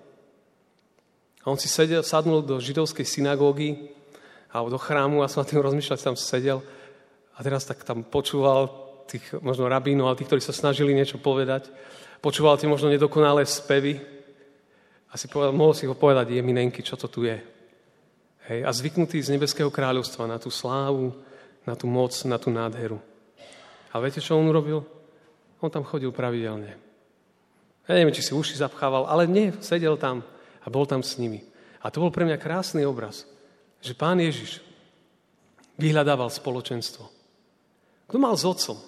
A 1.42 1.50
on 1.50 1.58
si 1.60 1.68
sedel, 1.68 2.00
sadnul 2.00 2.40
do 2.40 2.62
židovskej 2.62 3.04
synagógy 3.04 3.92
alebo 4.48 4.72
do 4.72 4.80
chrámu 4.80 5.20
a 5.20 5.28
som 5.28 5.44
na 5.44 5.50
tým 5.50 5.60
rozmýšľal, 5.60 6.00
tam 6.00 6.16
sedel 6.16 6.64
a 7.38 7.42
teraz 7.46 7.62
tak 7.62 7.86
tam 7.86 8.02
počúval 8.02 8.66
tých 9.06 9.38
možno 9.38 9.70
rabínov, 9.70 10.10
ale 10.10 10.18
tých, 10.18 10.26
ktorí 10.26 10.42
sa 10.42 10.50
snažili 10.50 10.90
niečo 10.90 11.22
povedať. 11.22 11.70
Počúval 12.18 12.58
tie 12.58 12.66
možno 12.66 12.90
nedokonalé 12.90 13.46
spevy 13.46 14.02
a 15.08 15.14
si 15.14 15.30
povedal, 15.30 15.54
mohol 15.54 15.72
si 15.72 15.86
ho 15.86 15.94
povedať, 15.94 16.34
je 16.34 16.42
minenky, 16.42 16.82
čo 16.82 16.98
to 16.98 17.06
tu 17.06 17.24
je. 17.24 17.38
Hej, 18.50 18.60
a 18.66 18.70
zvyknutý 18.74 19.22
z 19.22 19.38
nebeského 19.38 19.70
kráľovstva 19.70 20.26
na 20.26 20.36
tú 20.36 20.50
slávu, 20.50 21.14
na 21.62 21.78
tú 21.78 21.86
moc, 21.86 22.12
na 22.26 22.36
tú 22.36 22.50
nádheru. 22.50 22.98
A 23.94 24.02
viete, 24.02 24.18
čo 24.18 24.36
on 24.36 24.50
urobil? 24.50 24.82
On 25.62 25.70
tam 25.70 25.86
chodil 25.86 26.10
pravidelne. 26.10 26.74
Ja 27.88 27.92
neviem, 27.96 28.12
či 28.12 28.20
si 28.20 28.36
uši 28.36 28.60
zapchával, 28.60 29.08
ale 29.08 29.24
nie, 29.24 29.54
sedel 29.64 29.96
tam 29.96 30.20
a 30.60 30.66
bol 30.68 30.84
tam 30.84 31.00
s 31.00 31.16
nimi. 31.16 31.40
A 31.80 31.88
to 31.88 32.02
bol 32.02 32.12
pre 32.12 32.26
mňa 32.26 32.36
krásny 32.36 32.84
obraz, 32.84 33.24
že 33.80 33.96
pán 33.96 34.20
Ježiš 34.20 34.60
vyhľadával 35.80 36.28
spoločenstvo. 36.28 37.17
Kto 38.08 38.16
mal 38.16 38.34
s 38.34 38.48
otcom, 38.48 38.80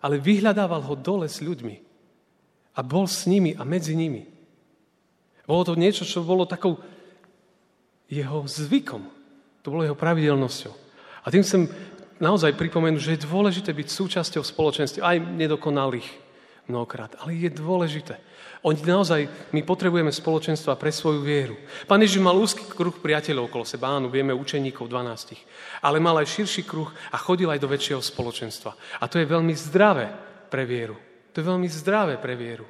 ale 0.00 0.18
vyhľadával 0.18 0.80
ho 0.88 0.94
dole 0.96 1.28
s 1.28 1.44
ľuďmi. 1.44 1.76
A 2.72 2.80
bol 2.80 3.04
s 3.04 3.28
nimi 3.28 3.52
a 3.52 3.62
medzi 3.68 3.92
nimi. 3.92 4.24
Bolo 5.44 5.62
to 5.68 5.76
niečo, 5.76 6.08
čo 6.08 6.24
bolo 6.24 6.48
takou 6.48 6.80
jeho 8.08 8.48
zvykom. 8.48 9.02
To 9.60 9.66
bolo 9.68 9.84
jeho 9.84 9.98
pravidelnosťou. 9.98 10.72
A 11.22 11.28
tým 11.28 11.44
chcem 11.44 11.68
naozaj 12.16 12.56
pripomenúť, 12.56 13.02
že 13.02 13.12
je 13.14 13.26
dôležité 13.28 13.76
byť 13.76 13.88
súčasťou 13.92 14.40
spoločenstva, 14.40 15.04
aj 15.04 15.18
nedokonalých 15.36 16.08
mnohokrát, 16.70 17.18
ale 17.22 17.34
je 17.34 17.50
dôležité. 17.50 18.18
Oni 18.62 18.78
naozaj, 18.78 19.50
my 19.50 19.66
potrebujeme 19.66 20.14
spoločenstva 20.14 20.78
pre 20.78 20.94
svoju 20.94 21.18
vieru. 21.18 21.58
Pán 21.90 21.98
Ježiš 21.98 22.22
mal 22.22 22.38
úzky 22.38 22.62
kruh 22.62 22.94
priateľov 22.94 23.50
okolo 23.50 23.66
seba, 23.66 23.90
áno, 23.90 24.06
vieme 24.06 24.30
učeníkov 24.30 24.86
12. 24.86 25.82
Ale 25.82 25.98
mal 25.98 26.14
aj 26.22 26.30
širší 26.30 26.62
kruh 26.62 26.86
a 27.10 27.18
chodil 27.18 27.50
aj 27.50 27.58
do 27.58 27.66
väčšieho 27.66 27.98
spoločenstva. 27.98 29.02
A 29.02 29.10
to 29.10 29.18
je 29.18 29.26
veľmi 29.26 29.50
zdravé 29.58 30.14
pre 30.46 30.62
vieru. 30.62 30.94
To 31.34 31.42
je 31.42 31.48
veľmi 31.50 31.66
zdravé 31.66 32.22
pre 32.22 32.38
vieru. 32.38 32.62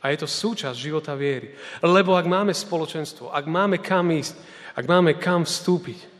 A 0.00 0.08
je 0.14 0.24
to 0.24 0.28
súčasť 0.30 0.78
života 0.78 1.12
viery. 1.12 1.52
Lebo 1.84 2.16
ak 2.16 2.24
máme 2.24 2.56
spoločenstvo, 2.56 3.28
ak 3.28 3.44
máme 3.44 3.84
kam 3.84 4.08
ísť, 4.08 4.34
ak 4.80 4.84
máme 4.88 5.20
kam 5.20 5.44
vstúpiť, 5.44 6.16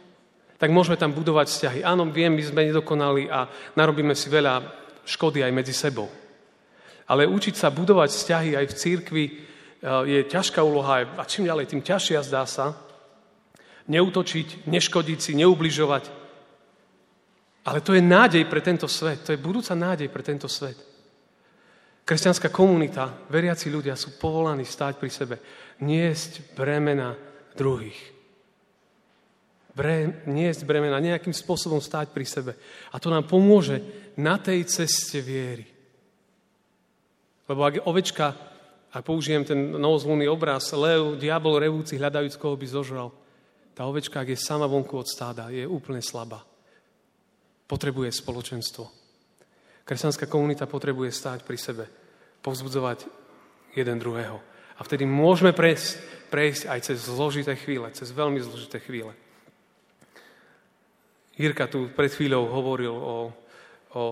tak 0.60 0.74
môžeme 0.74 0.98
tam 0.98 1.14
budovať 1.14 1.46
vzťahy. 1.48 1.80
Áno, 1.86 2.04
viem, 2.10 2.34
my 2.34 2.42
sme 2.44 2.66
nedokonali 2.68 3.30
a 3.30 3.46
narobíme 3.78 4.12
si 4.12 4.26
veľa 4.26 4.66
škody 5.06 5.46
aj 5.46 5.52
medzi 5.54 5.72
sebou. 5.72 6.10
Ale 7.08 7.24
učiť 7.24 7.54
sa 7.56 7.72
budovať 7.72 8.08
vzťahy 8.12 8.50
aj 8.56 8.66
v 8.68 8.78
církvi 8.78 9.24
eh, 9.24 9.36
je 10.04 10.18
ťažká 10.28 10.60
úloha 10.60 11.08
a 11.16 11.24
čím 11.24 11.48
ďalej, 11.48 11.72
tým 11.72 11.82
ťažšia 11.82 12.20
zdá 12.24 12.44
sa. 12.44 12.76
Neutočiť, 13.88 14.68
neškodiť 14.68 15.18
si, 15.18 15.32
neubližovať. 15.40 16.04
Ale 17.68 17.80
to 17.80 17.96
je 17.96 18.04
nádej 18.04 18.44
pre 18.48 18.60
tento 18.60 18.88
svet. 18.88 19.24
To 19.24 19.32
je 19.32 19.40
budúca 19.40 19.72
nádej 19.76 20.08
pre 20.12 20.20
tento 20.24 20.48
svet. 20.48 20.76
Kresťanská 22.08 22.48
komunita, 22.48 23.28
veriaci 23.28 23.68
ľudia 23.68 23.92
sú 23.92 24.16
povolaní 24.16 24.64
stáť 24.64 24.96
pri 24.96 25.10
sebe, 25.12 25.36
niesť 25.84 26.56
bremena 26.56 27.12
druhých. 27.52 28.00
Bre, 29.76 30.24
niesť 30.24 30.64
bremena, 30.64 31.04
nejakým 31.04 31.36
spôsobom 31.36 31.84
stáť 31.84 32.08
pri 32.08 32.24
sebe. 32.24 32.56
A 32.90 32.96
to 32.96 33.12
nám 33.12 33.28
pomôže 33.28 33.84
na 34.16 34.40
tej 34.40 34.64
ceste 34.64 35.20
viery. 35.20 35.77
Lebo 37.48 37.60
ak 37.64 37.88
ovečka, 37.88 38.36
ak 38.92 39.02
použijem 39.02 39.42
ten 39.44 39.56
novozlúný 39.72 40.28
obraz, 40.28 40.68
lev, 40.76 41.16
diabol 41.16 41.56
revúci, 41.56 41.96
hľadajúc, 41.96 42.36
koho 42.36 42.60
by 42.60 42.66
zožral, 42.68 43.08
tá 43.72 43.88
ovečka, 43.88 44.20
ak 44.20 44.36
je 44.36 44.38
sama 44.38 44.68
vonku 44.68 45.00
od 45.00 45.08
stáda, 45.08 45.48
je 45.48 45.64
úplne 45.64 46.04
slabá. 46.04 46.44
Potrebuje 47.64 48.12
spoločenstvo. 48.12 48.84
Kresťanská 49.88 50.28
komunita 50.28 50.68
potrebuje 50.68 51.08
stáť 51.08 51.40
pri 51.48 51.56
sebe, 51.56 51.84
povzbudzovať 52.44 53.08
jeden 53.72 53.96
druhého. 53.96 54.36
A 54.76 54.80
vtedy 54.84 55.08
môžeme 55.08 55.56
prejsť, 55.56 55.88
prejsť 56.28 56.62
aj 56.68 56.80
cez 56.84 56.98
zložité 57.08 57.56
chvíle, 57.56 57.88
cez 57.96 58.12
veľmi 58.12 58.38
zložité 58.44 58.78
chvíle. 58.84 59.16
Jirka 61.38 61.70
tu 61.70 61.88
pred 61.94 62.10
chvíľou 62.10 62.50
hovoril 62.50 62.92
o, 62.92 63.30
o, 63.94 64.02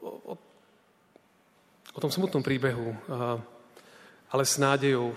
o, 0.00 0.12
o 0.30 0.32
o 1.94 2.02
tom 2.02 2.10
smutnom 2.10 2.42
príbehu, 2.42 2.90
ale 4.34 4.42
s 4.42 4.58
nádejou 4.58 5.14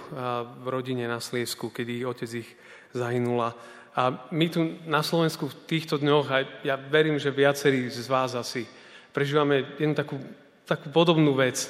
v 0.61 0.67
rodine 0.69 1.09
na 1.09 1.17
Sliesku, 1.17 1.73
kedy 1.73 2.05
otec 2.05 2.29
ich 2.37 2.49
zahynula. 2.93 3.57
A 3.97 4.29
my 4.29 4.45
tu 4.45 4.61
na 4.85 5.01
Slovensku 5.01 5.49
v 5.49 5.57
týchto 5.65 5.97
dňoch, 5.97 6.27
a 6.29 6.37
ja 6.61 6.77
verím, 6.77 7.17
že 7.17 7.33
viacerí 7.33 7.89
z 7.89 8.05
vás 8.05 8.37
asi 8.37 8.69
prežívame 9.09 9.73
jednu 9.81 9.97
takú, 9.97 10.21
takú 10.69 10.93
podobnú 10.93 11.33
vec. 11.33 11.65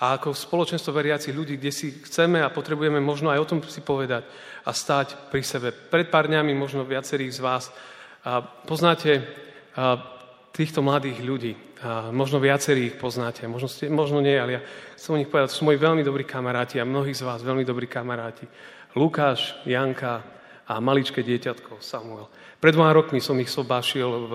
A 0.00 0.16
ako 0.16 0.32
spoločenstvo 0.32 0.92
veriacich 0.92 1.36
ľudí, 1.36 1.60
kde 1.60 1.72
si 1.72 1.92
chceme 2.04 2.40
a 2.40 2.52
potrebujeme 2.52 3.00
možno 3.00 3.28
aj 3.28 3.40
o 3.44 3.48
tom 3.48 3.60
si 3.64 3.84
povedať 3.84 4.24
a 4.64 4.72
stáť 4.72 5.28
pri 5.32 5.44
sebe. 5.44 5.68
Pred 5.72 6.08
pár 6.08 6.32
dňami 6.32 6.52
možno 6.56 6.88
viacerých 6.88 7.32
z 7.36 7.40
vás 7.44 7.64
poznáte 8.64 9.24
týchto 10.52 10.80
mladých 10.80 11.20
ľudí. 11.20 11.52
A 11.76 12.08
možno 12.08 12.40
viacerí 12.40 12.88
ich 12.88 12.96
poznáte, 12.96 13.44
možno, 13.44 13.68
ste, 13.68 13.92
možno 13.92 14.24
nie, 14.24 14.32
ale 14.32 14.50
ja 14.56 14.60
chcem 14.96 15.12
o 15.12 15.20
nich 15.20 15.28
povedať, 15.28 15.52
sú 15.52 15.68
moji 15.68 15.76
veľmi 15.76 16.00
dobrí 16.00 16.24
kamaráti 16.24 16.80
a 16.80 16.88
mnohí 16.88 17.12
z 17.12 17.20
vás 17.20 17.44
veľmi 17.44 17.68
dobrí 17.68 17.84
kamaráti. 17.84 18.48
Lukáš, 18.96 19.60
Janka 19.68 20.24
a 20.64 20.80
maličké 20.80 21.20
dieťatko 21.20 21.84
Samuel. 21.84 22.32
Pred 22.56 22.72
dvoma 22.72 22.96
rokmi 22.96 23.20
som 23.20 23.36
ich 23.36 23.52
sobášil 23.52 24.08
v, 24.08 24.32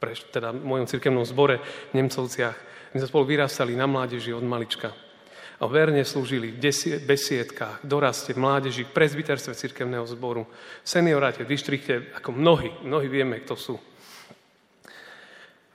pre, 0.00 0.16
teda 0.16 0.56
v 0.56 0.64
mojom 0.64 0.88
cirkevnom 0.88 1.28
zbore 1.28 1.60
v 1.92 2.00
Nemcovciach. 2.00 2.56
My 2.96 3.04
sme 3.04 3.10
spolu 3.12 3.28
vyrastali 3.28 3.76
na 3.76 3.84
mládeži 3.84 4.32
od 4.32 4.40
malička. 4.40 4.96
A 5.60 5.66
verne 5.68 6.00
slúžili 6.06 6.54
v 6.54 7.04
besiedkách, 7.04 7.84
doraste, 7.84 8.32
v 8.32 8.40
mládeži, 8.40 8.88
v 8.88 8.94
prezbiterstve 8.94 9.52
cirkevného 9.52 10.06
zboru, 10.06 10.48
senioráte, 10.80 11.44
v 11.44 11.50
dištrikte, 11.50 12.14
ako 12.16 12.30
mnohí, 12.30 12.70
mnohí 12.86 13.10
vieme, 13.10 13.42
kto 13.42 13.58
sú. 13.58 13.74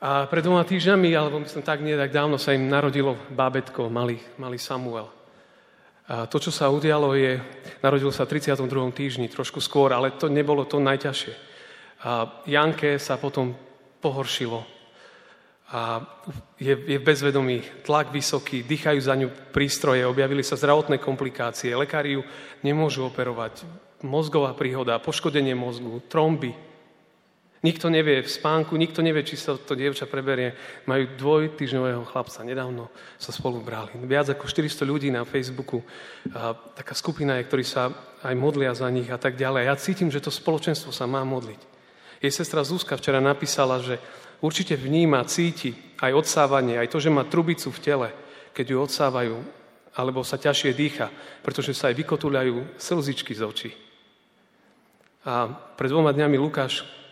A 0.04 0.28
pred 0.28 0.44
dvoma 0.44 0.68
týždňami, 0.68 1.16
alebo 1.16 1.40
myslím 1.40 1.64
tak 1.64 1.80
nie 1.80 1.96
tak 1.96 2.12
dávno, 2.12 2.36
sa 2.36 2.52
im 2.52 2.68
narodilo 2.68 3.16
bábetko, 3.32 3.88
malý, 3.88 4.20
malý 4.36 4.60
Samuel. 4.60 5.08
A 6.12 6.28
to, 6.28 6.44
čo 6.44 6.52
sa 6.52 6.68
udialo, 6.68 7.16
je, 7.16 7.40
narodil 7.80 8.12
sa 8.12 8.28
v 8.28 8.36
32. 8.36 8.68
týždni, 8.92 9.32
trošku 9.32 9.64
skôr, 9.64 9.96
ale 9.96 10.12
to 10.12 10.28
nebolo 10.28 10.68
to 10.68 10.84
najťažšie. 10.84 11.34
A 12.04 12.44
Janke 12.44 13.00
sa 13.00 13.16
potom 13.16 13.56
pohoršilo. 14.04 14.68
A 15.72 16.04
je, 16.60 16.76
je 16.76 17.00
v 17.00 17.08
bezvedomí, 17.08 17.64
tlak 17.88 18.12
vysoký, 18.12 18.60
dýchajú 18.60 19.00
za 19.00 19.16
ňu 19.16 19.32
prístroje, 19.56 20.04
objavili 20.04 20.44
sa 20.44 20.60
zdravotné 20.60 21.00
komplikácie, 21.00 21.72
lekári 21.80 22.20
ju 22.20 22.28
nemôžu 22.60 23.08
operovať. 23.08 23.64
Mozgová 24.04 24.52
príhoda, 24.52 25.00
poškodenie 25.00 25.56
mozgu, 25.56 26.04
tromby, 26.12 26.52
Nikto 27.64 27.88
nevie 27.88 28.20
v 28.20 28.28
spánku, 28.28 28.76
nikto 28.76 29.00
nevie, 29.00 29.24
či 29.24 29.40
sa 29.40 29.56
to 29.56 29.72
dievča 29.72 30.04
preberie. 30.04 30.52
Majú 30.84 31.16
dvojtyžňového 31.16 32.04
chlapca. 32.04 32.44
Nedávno 32.44 32.92
sa 33.16 33.32
spolu 33.32 33.64
brali. 33.64 33.96
Viac 34.04 34.36
ako 34.36 34.52
400 34.52 34.84
ľudí 34.84 35.08
na 35.08 35.24
Facebooku. 35.24 35.80
A 36.36 36.52
taká 36.76 36.92
skupina 36.92 37.40
je, 37.40 37.48
ktorí 37.48 37.64
sa 37.64 37.88
aj 38.20 38.36
modlia 38.36 38.76
za 38.76 38.92
nich 38.92 39.08
a 39.08 39.16
tak 39.16 39.40
ďalej. 39.40 39.72
Ja 39.72 39.80
cítim, 39.80 40.12
že 40.12 40.20
to 40.20 40.28
spoločenstvo 40.28 40.92
sa 40.92 41.08
má 41.08 41.24
modliť. 41.24 41.62
Jej 42.20 42.44
sestra 42.44 42.68
Zúska 42.68 43.00
včera 43.00 43.24
napísala, 43.24 43.80
že 43.80 43.96
určite 44.44 44.76
vníma, 44.76 45.24
cíti 45.24 45.72
aj 46.04 46.20
odsávanie, 46.20 46.76
aj 46.76 46.92
to, 46.92 47.00
že 47.00 47.16
má 47.16 47.24
trubicu 47.24 47.72
v 47.72 47.80
tele, 47.80 48.10
keď 48.52 48.76
ju 48.76 48.78
odsávajú, 48.84 49.38
alebo 49.96 50.20
sa 50.28 50.36
ťažšie 50.36 50.72
dýcha, 50.76 51.08
pretože 51.40 51.72
sa 51.72 51.92
aj 51.92 51.96
vykotuľajú 51.96 52.76
slzičky 52.76 53.32
z 53.32 53.42
očí. 53.44 53.72
A 55.24 55.48
pred 55.80 55.88
dvoma 55.88 56.12
dňami 56.12 56.36
Lukáš 56.36 57.03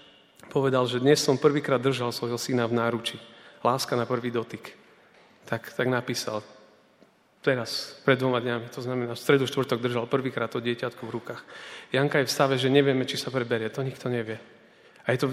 povedal, 0.52 0.84
že 0.84 1.00
dnes 1.00 1.24
som 1.24 1.40
prvýkrát 1.40 1.80
držal 1.80 2.12
svojho 2.12 2.36
syna 2.36 2.68
v 2.68 2.76
náruči. 2.76 3.16
Láska 3.64 3.96
na 3.96 4.04
prvý 4.04 4.36
dotyk. 4.36 4.76
Tak, 5.48 5.72
tak 5.72 5.88
napísal 5.88 6.44
teraz, 7.42 7.98
pred 8.06 8.20
dvoma 8.20 8.44
dňami, 8.44 8.70
to 8.70 8.84
znamená, 8.84 9.16
v 9.16 9.24
stredu 9.24 9.48
štvrtok 9.48 9.82
držal 9.82 10.06
prvýkrát 10.06 10.52
to 10.52 10.62
dieťatko 10.62 11.08
v 11.08 11.14
rukách. 11.18 11.42
Janka 11.90 12.22
je 12.22 12.30
v 12.30 12.36
stave, 12.36 12.56
že 12.60 12.70
nevieme, 12.70 13.08
či 13.08 13.18
sa 13.18 13.34
preberie. 13.34 13.72
To 13.74 13.82
nikto 13.82 14.12
nevie. 14.12 14.38
A 15.08 15.16
je 15.16 15.26
to 15.26 15.28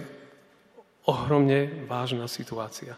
ohromne 1.05 1.85
vážna 1.85 2.25
situácia. 2.31 2.97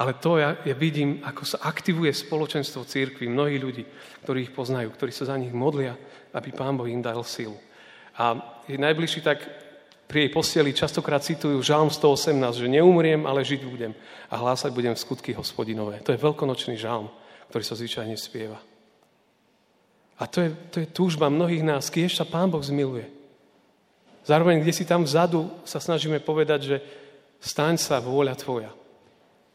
Ale 0.00 0.16
to 0.16 0.40
ja, 0.40 0.56
ja 0.64 0.72
vidím, 0.72 1.20
ako 1.20 1.44
sa 1.44 1.60
aktivuje 1.60 2.08
spoločenstvo 2.08 2.88
církvy, 2.88 3.28
mnohí 3.28 3.60
ľudí, 3.60 3.84
ktorí 4.24 4.48
ich 4.48 4.56
poznajú, 4.56 4.88
ktorí 4.96 5.12
sa 5.12 5.28
za 5.28 5.36
nich 5.36 5.52
modlia, 5.52 5.92
aby 6.32 6.56
Pán 6.56 6.80
Boh 6.80 6.88
im 6.88 7.04
dal 7.04 7.20
silu. 7.20 7.60
A 8.16 8.40
je 8.64 8.80
najbližší 8.80 9.20
tak 9.20 9.44
pri 10.10 10.26
jej 10.26 10.34
posteli 10.34 10.74
častokrát 10.74 11.22
citujú 11.22 11.62
Žalm 11.62 11.86
118, 11.86 12.34
že 12.58 12.66
neumriem, 12.66 13.22
ale 13.30 13.46
žiť 13.46 13.62
budem 13.62 13.94
a 14.26 14.34
hlásať 14.34 14.74
budem 14.74 14.98
skutky 14.98 15.30
hospodinové. 15.30 16.02
To 16.02 16.10
je 16.10 16.18
veľkonočný 16.18 16.74
žalm, 16.74 17.06
ktorý 17.46 17.62
sa 17.62 17.78
zvyčajne 17.78 18.18
spieva. 18.18 18.58
A 20.18 20.26
to 20.26 20.42
je, 20.42 20.50
to 20.74 20.76
je 20.82 20.90
túžba 20.90 21.30
mnohých 21.30 21.62
nás, 21.62 21.86
keď 21.86 22.10
sa 22.10 22.26
Pán 22.26 22.50
Boh 22.50 22.60
zmiluje. 22.60 23.06
Zároveň, 24.26 24.66
kde 24.66 24.74
si 24.74 24.82
tam 24.82 25.06
vzadu 25.06 25.46
sa 25.62 25.78
snažíme 25.78 26.18
povedať, 26.18 26.60
že 26.66 26.76
staň 27.38 27.78
sa 27.78 28.02
vôľa 28.02 28.34
tvoja. 28.34 28.74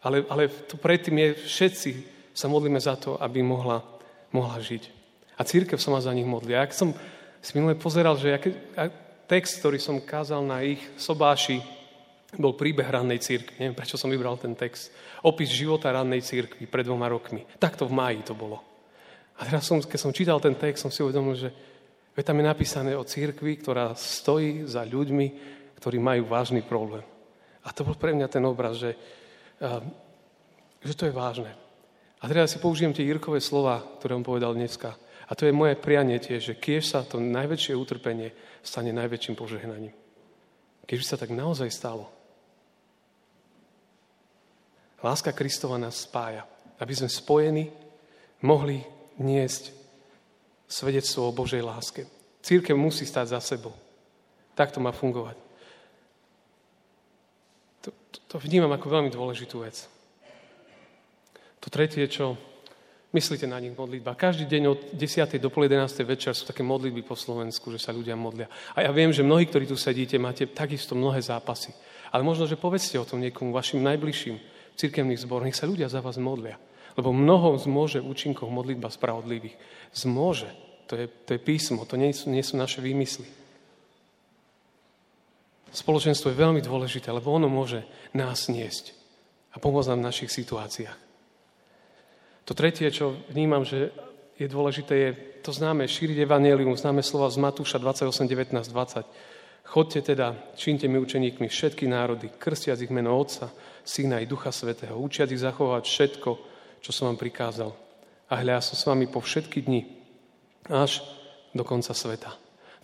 Ale, 0.01 0.23
ale 0.31 0.47
to 0.47 0.79
predtým 0.79 1.19
je, 1.19 1.27
všetci 1.51 1.91
sa 2.31 2.47
modlíme 2.47 2.79
za 2.79 2.95
to, 2.95 3.19
aby 3.19 3.43
mohla, 3.43 3.83
mohla 4.31 4.55
žiť. 4.57 4.89
A 5.35 5.43
církev 5.43 5.77
sa 5.77 5.91
ma 5.91 5.99
za 5.99 6.15
nich 6.15 6.25
modlí. 6.25 6.55
A 6.55 6.63
ak 6.63 6.71
som 6.71 6.95
si 7.43 7.51
minule 7.53 7.75
pozeral, 7.77 8.17
že 8.17 8.33
aké, 8.33 8.49
text, 9.25 9.61
ktorý 9.61 9.77
som 9.81 10.01
kázal 10.01 10.45
na 10.45 10.61
ich 10.61 10.81
sobáši, 10.97 11.61
bol 12.35 12.53
príbeh 12.53 12.85
rannej 12.85 13.21
církvy. 13.21 13.59
Neviem, 13.59 13.77
prečo 13.77 13.95
som 13.95 14.11
vybral 14.11 14.35
ten 14.35 14.53
text. 14.53 14.91
Opis 15.23 15.51
života 15.51 15.91
rannej 15.93 16.19
církvy 16.19 16.67
pred 16.67 16.83
dvoma 16.83 17.07
rokmi. 17.07 17.47
Takto 17.57 17.87
v 17.87 17.95
máji 17.95 18.21
to 18.27 18.35
bolo. 18.35 18.59
A 19.39 19.43
teraz, 19.47 19.67
som, 19.67 19.79
keď 19.83 19.99
som 19.99 20.15
čítal 20.15 20.39
ten 20.39 20.55
text, 20.55 20.83
som 20.83 20.91
si 20.91 21.03
uvedomil, 21.03 21.35
že 21.35 21.51
tam 22.23 22.39
je 22.39 22.45
napísané 22.47 22.91
o 22.95 23.03
církvi, 23.03 23.59
ktorá 23.59 23.91
stojí 23.95 24.63
za 24.63 24.87
ľuďmi, 24.87 25.27
ktorí 25.79 25.99
majú 25.99 26.31
vážny 26.31 26.63
problém. 26.63 27.03
A 27.65 27.71
to 27.75 27.83
bol 27.83 27.97
pre 27.99 28.15
mňa 28.15 28.27
ten 28.31 28.43
obraz, 28.47 28.79
že, 28.79 28.95
že 30.79 30.93
to 30.95 31.07
je 31.07 31.13
vážne. 31.15 31.51
A 32.23 32.31
teraz 32.31 32.55
si 32.55 32.63
použijem 32.63 32.95
tie 32.95 33.03
Jirkové 33.03 33.43
slova, 33.43 33.83
ktoré 33.99 34.15
on 34.15 34.23
povedal 34.23 34.55
dneska. 34.55 34.95
A 35.25 35.33
to 35.33 35.49
je 35.49 35.53
moje 35.55 35.73
prianie 35.77 36.21
tiež, 36.21 36.53
že 36.53 36.59
kiež 36.59 36.85
sa 36.85 37.01
to 37.01 37.17
najväčšie 37.17 37.73
utrpenie 37.73 38.29
stane 38.61 38.93
najväčším 38.93 39.35
požehnaním. 39.37 39.93
Keď 40.85 40.97
sa 41.01 41.17
tak 41.17 41.33
naozaj 41.33 41.69
stalo. 41.73 42.13
Láska 45.01 45.33
Kristova 45.33 45.81
nás 45.81 46.05
spája, 46.05 46.45
aby 46.77 46.93
sme 46.93 47.09
spojení 47.09 47.69
mohli 48.45 48.81
niesť 49.21 49.73
svedectvo 50.69 51.29
o 51.29 51.35
Božej 51.35 51.61
láske. 51.61 52.05
Církev 52.45 52.77
musí 52.77 53.05
stať 53.05 53.37
za 53.37 53.41
sebou. 53.41 53.73
Tak 54.53 54.73
to 54.73 54.81
má 54.81 54.93
fungovať. 54.93 55.37
To, 57.85 57.89
to, 58.13 58.17
to 58.29 58.35
vnímam 58.45 58.73
ako 58.73 58.93
veľmi 58.93 59.09
dôležitú 59.09 59.61
vec. 59.61 59.89
To 61.61 61.67
tretie, 61.73 62.05
čo 62.05 62.37
Myslíte 63.15 63.47
na 63.47 63.63
nich 63.63 63.71
modlitba. 63.71 64.11
Každý 64.11 64.43
deň 64.43 64.63
od 64.67 64.79
10. 64.91 65.39
do 65.39 65.47
pol 65.47 65.71
11. 65.71 66.03
večer 66.03 66.35
sú 66.35 66.43
také 66.51 66.67
modlitby 66.67 66.99
po 67.07 67.15
Slovensku, 67.15 67.71
že 67.71 67.79
sa 67.79 67.95
ľudia 67.95 68.11
modlia. 68.19 68.51
A 68.75 68.83
ja 68.83 68.91
viem, 68.91 69.07
že 69.15 69.23
mnohí, 69.23 69.47
ktorí 69.47 69.63
tu 69.63 69.79
sedíte, 69.79 70.19
máte 70.19 70.43
takisto 70.51 70.99
mnohé 70.99 71.23
zápasy. 71.23 71.71
Ale 72.11 72.27
možno, 72.27 72.43
že 72.43 72.59
povedzte 72.59 72.99
o 72.99 73.07
tom 73.07 73.23
niekomu, 73.23 73.55
vašim 73.55 73.79
najbližším 73.87 74.35
cirkevných 74.75 75.23
zbor, 75.23 75.47
nech 75.47 75.55
sa 75.55 75.63
ľudia 75.63 75.87
za 75.87 76.03
vás 76.03 76.19
modlia. 76.19 76.59
Lebo 76.99 77.15
mnoho 77.15 77.55
zmôže 77.55 78.03
účinkov 78.03 78.51
modlitba 78.51 78.91
spravodlivých. 78.91 79.55
Zmôže. 79.95 80.51
To 80.91 80.99
je, 80.99 81.07
to 81.07 81.39
je 81.39 81.39
písmo, 81.39 81.87
to 81.87 81.95
nie 81.95 82.11
sú, 82.11 82.27
nie 82.27 82.43
sú 82.43 82.59
naše 82.59 82.83
výmysly. 82.83 83.31
Spoločenstvo 85.71 86.35
je 86.35 86.41
veľmi 86.43 86.59
dôležité, 86.59 87.15
lebo 87.15 87.31
ono 87.31 87.47
môže 87.47 87.87
nás 88.11 88.51
niesť 88.51 88.91
a 89.55 89.63
pomôcť 89.63 89.95
nám 89.95 90.03
v 90.03 90.07
našich 90.11 90.35
situáciách. 90.35 91.04
To 92.45 92.53
tretie, 92.53 92.87
čo 92.93 93.17
vnímam, 93.33 93.65
že 93.65 93.89
je 94.37 94.45
dôležité, 94.45 94.93
je 94.93 95.11
to 95.41 95.49
známe, 95.49 95.89
šíriť 95.89 96.25
evanelium, 96.25 96.77
známe 96.77 97.01
slova 97.01 97.29
z 97.33 97.41
Matúša 97.41 97.81
28, 97.81 98.29
19, 98.29 98.53
20. 98.53 99.65
Chodte 99.65 99.99
teda, 100.05 100.37
čínte 100.53 100.85
mi 100.85 101.01
učeníkmi 101.01 101.49
všetky 101.49 101.89
národy, 101.89 102.29
krstiac 102.37 102.77
ich 102.77 102.93
meno 102.93 103.17
Otca, 103.17 103.49
Syna 103.81 104.21
i 104.21 104.29
Ducha 104.29 104.53
Svetého, 104.53 104.93
učiac 104.93 105.33
ich 105.33 105.41
zachovať 105.41 105.83
všetko, 105.89 106.29
čo 106.85 106.91
som 106.93 107.09
vám 107.09 107.17
prikázal. 107.17 107.73
A 108.29 108.33
hľa 108.41 108.61
som 108.61 108.77
s 108.77 108.85
vami 108.85 109.09
po 109.09 109.25
všetky 109.25 109.65
dni, 109.65 109.81
až 110.69 111.01
do 111.49 111.65
konca 111.65 111.97
sveta. 111.97 112.29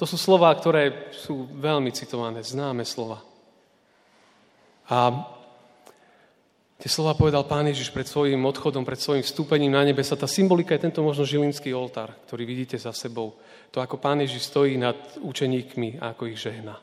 To 0.01 0.09
sú 0.09 0.17
slova, 0.17 0.49
ktoré 0.57 1.13
sú 1.13 1.45
veľmi 1.53 1.93
citované, 1.93 2.41
známe 2.41 2.81
slova. 2.81 3.21
A 4.89 5.13
Tie 6.81 6.89
slova 6.89 7.13
povedal 7.13 7.45
Pán 7.45 7.69
Ježiš 7.69 7.93
pred 7.93 8.09
svojím 8.09 8.41
odchodom, 8.41 8.81
pred 8.81 8.97
svojim 8.97 9.21
vstúpením 9.21 9.69
na 9.69 9.85
nebesa. 9.85 10.17
Tá 10.17 10.25
symbolika 10.25 10.73
je 10.73 10.89
tento 10.89 11.05
možno 11.05 11.29
žilinský 11.29 11.77
oltár, 11.77 12.17
ktorý 12.25 12.41
vidíte 12.41 12.73
za 12.81 12.89
sebou. 12.89 13.37
To, 13.69 13.85
ako 13.85 14.01
Pán 14.01 14.17
Ježiš 14.25 14.49
stojí 14.49 14.81
nad 14.81 14.97
učeníkmi 15.21 16.01
a 16.01 16.17
ako 16.17 16.33
ich 16.33 16.41
žehná. 16.41 16.81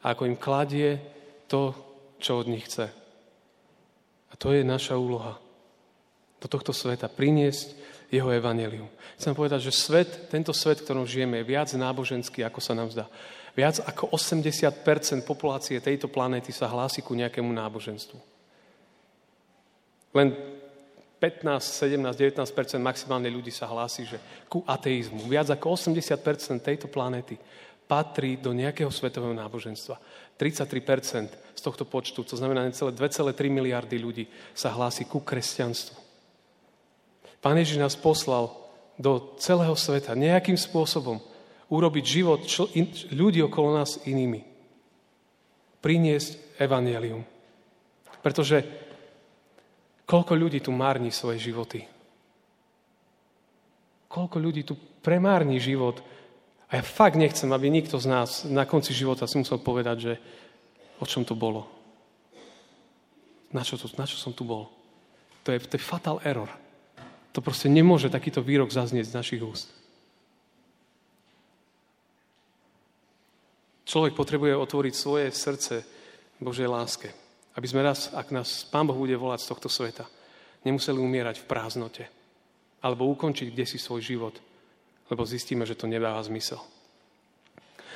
A 0.00 0.16
ako 0.16 0.24
im 0.24 0.40
kladie 0.40 0.96
to, 1.44 1.76
čo 2.16 2.40
od 2.40 2.48
nich 2.48 2.64
chce. 2.64 2.88
A 4.32 4.34
to 4.40 4.56
je 4.56 4.64
naša 4.64 4.96
úloha. 4.96 5.36
Do 6.40 6.48
tohto 6.48 6.72
sveta 6.72 7.12
priniesť 7.12 7.76
jeho 8.08 8.32
evanelium. 8.32 8.88
Chcem 9.20 9.36
povedať, 9.36 9.68
že 9.68 9.76
svet, 9.76 10.32
tento 10.32 10.56
svet, 10.56 10.80
v 10.80 10.88
ktorom 10.88 11.04
žijeme, 11.04 11.44
je 11.44 11.52
viac 11.52 11.68
náboženský, 11.68 12.48
ako 12.48 12.64
sa 12.64 12.72
nám 12.72 12.88
zdá. 12.88 13.04
Viac 13.52 13.84
ako 13.84 14.08
80% 14.16 14.72
populácie 15.28 15.84
tejto 15.84 16.08
planéty 16.08 16.48
sa 16.48 16.64
hlási 16.64 17.04
ku 17.04 17.12
nejakému 17.12 17.52
náboženstvu. 17.52 18.35
Len 20.16 20.32
15, 21.20 21.60
17, 21.60 22.40
19 22.40 22.80
maximálne 22.80 23.28
ľudí 23.28 23.52
sa 23.52 23.68
hlási, 23.68 24.08
že 24.08 24.16
ku 24.48 24.64
ateizmu. 24.64 25.28
Viac 25.28 25.52
ako 25.52 25.76
80% 25.76 26.64
tejto 26.64 26.88
planéty 26.88 27.36
patrí 27.84 28.36
do 28.36 28.56
nejakého 28.56 28.88
svetového 28.88 29.36
náboženstva. 29.36 30.00
33% 30.36 31.56
z 31.56 31.60
tohto 31.64 31.88
počtu, 31.88 32.20
to 32.24 32.36
znamená 32.36 32.64
necelé 32.68 32.92
2,3 32.92 33.32
miliardy 33.48 33.96
ľudí, 33.96 34.24
sa 34.52 34.72
hlási 34.72 35.08
ku 35.08 35.24
kresťanstvu. 35.24 35.96
Pán 37.40 37.56
Ježiš 37.56 37.80
nás 37.80 37.96
poslal 37.96 38.52
do 39.00 39.36
celého 39.40 39.72
sveta, 39.76 40.18
nejakým 40.18 40.56
spôsobom 40.56 41.20
urobiť 41.68 42.04
život 42.04 42.40
čl- 42.44 42.70
in, 42.76 42.88
ľudí 43.12 43.40
okolo 43.44 43.76
nás 43.76 44.02
inými. 44.04 44.44
Priniesť 45.80 46.60
evanelium. 46.60 47.22
Pretože 48.20 48.85
koľko 50.06 50.32
ľudí 50.38 50.62
tu 50.62 50.70
márni 50.70 51.10
svoje 51.10 51.42
životy. 51.42 51.84
Koľko 54.06 54.38
ľudí 54.38 54.62
tu 54.62 54.78
premárni 55.02 55.58
život. 55.58 56.00
A 56.70 56.80
ja 56.80 56.82
fakt 56.82 57.18
nechcem, 57.18 57.50
aby 57.50 57.68
nikto 57.68 57.98
z 57.98 58.06
nás 58.06 58.30
na 58.46 58.64
konci 58.66 58.94
života 58.94 59.26
si 59.26 59.38
musel 59.38 59.58
povedať, 59.58 59.96
že 59.98 60.12
o 61.02 61.04
čom 61.04 61.26
to 61.26 61.34
bolo. 61.34 61.66
Na 63.50 63.62
čo, 63.62 63.78
to, 63.78 63.90
na 63.98 64.06
čo 64.06 64.18
som 64.18 64.34
tu 64.34 64.46
bol. 64.46 64.70
To 65.46 65.54
je, 65.54 65.58
to 65.62 65.78
je 65.78 65.82
fatal 65.82 66.18
error. 66.26 66.50
To 67.34 67.44
proste 67.44 67.70
nemôže 67.70 68.10
takýto 68.10 68.42
výrok 68.42 68.72
zaznieť 68.72 69.12
z 69.12 69.16
našich 69.16 69.42
úst. 69.44 69.68
Človek 73.86 74.18
potrebuje 74.18 74.58
otvoriť 74.58 74.94
svoje 74.98 75.30
srdce 75.30 75.86
Božej 76.42 76.66
láske. 76.66 77.25
Aby 77.56 77.66
sme 77.72 77.80
raz, 77.80 78.12
ak 78.12 78.28
nás 78.36 78.68
Pán 78.68 78.84
Boh 78.84 78.96
bude 78.96 79.16
volať 79.16 79.48
z 79.48 79.50
tohto 79.50 79.68
sveta, 79.72 80.04
nemuseli 80.62 81.00
umierať 81.00 81.40
v 81.40 81.48
prázdnote. 81.48 82.04
Alebo 82.84 83.08
ukončiť 83.08 83.48
kde 83.48 83.64
si 83.64 83.80
svoj 83.80 84.04
život, 84.04 84.36
lebo 85.08 85.24
zistíme, 85.24 85.64
že 85.64 85.74
to 85.74 85.88
nedáva 85.88 86.20
zmysel. 86.20 86.60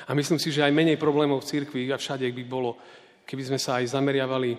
A 0.09 0.17
myslím 0.17 0.41
si, 0.41 0.49
že 0.49 0.65
aj 0.65 0.73
menej 0.73 0.97
problémov 0.97 1.45
v 1.45 1.49
cirkvi 1.53 1.85
a 1.93 2.01
všade 2.01 2.25
by 2.25 2.43
bolo, 2.49 2.81
keby 3.29 3.53
sme 3.53 3.59
sa 3.61 3.77
aj 3.77 3.93
zameriavali 3.93 4.57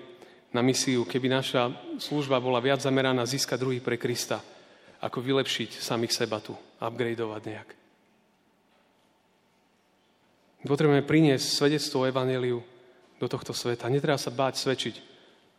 na 0.54 0.62
misiu, 0.62 1.02
keby 1.02 1.26
naša 1.26 1.72
služba 1.98 2.38
bola 2.38 2.62
viac 2.62 2.78
zameraná 2.78 3.26
získať 3.26 3.58
druhý 3.58 3.82
pre 3.82 3.98
Krista, 3.98 4.38
ako 5.02 5.18
vylepšiť 5.18 5.82
samých 5.82 6.14
seba 6.14 6.38
tu, 6.38 6.54
upgradeovať 6.78 7.42
nejak. 7.42 7.68
Potrebujeme 10.62 11.02
priniesť 11.02 11.58
svedectvo 11.58 12.06
o 12.06 12.08
Evangeliu 12.08 12.62
do 13.22 13.30
tohto 13.30 13.54
sveta. 13.54 13.86
Netreba 13.86 14.18
sa 14.18 14.34
báť 14.34 14.58
svedčiť 14.58 14.94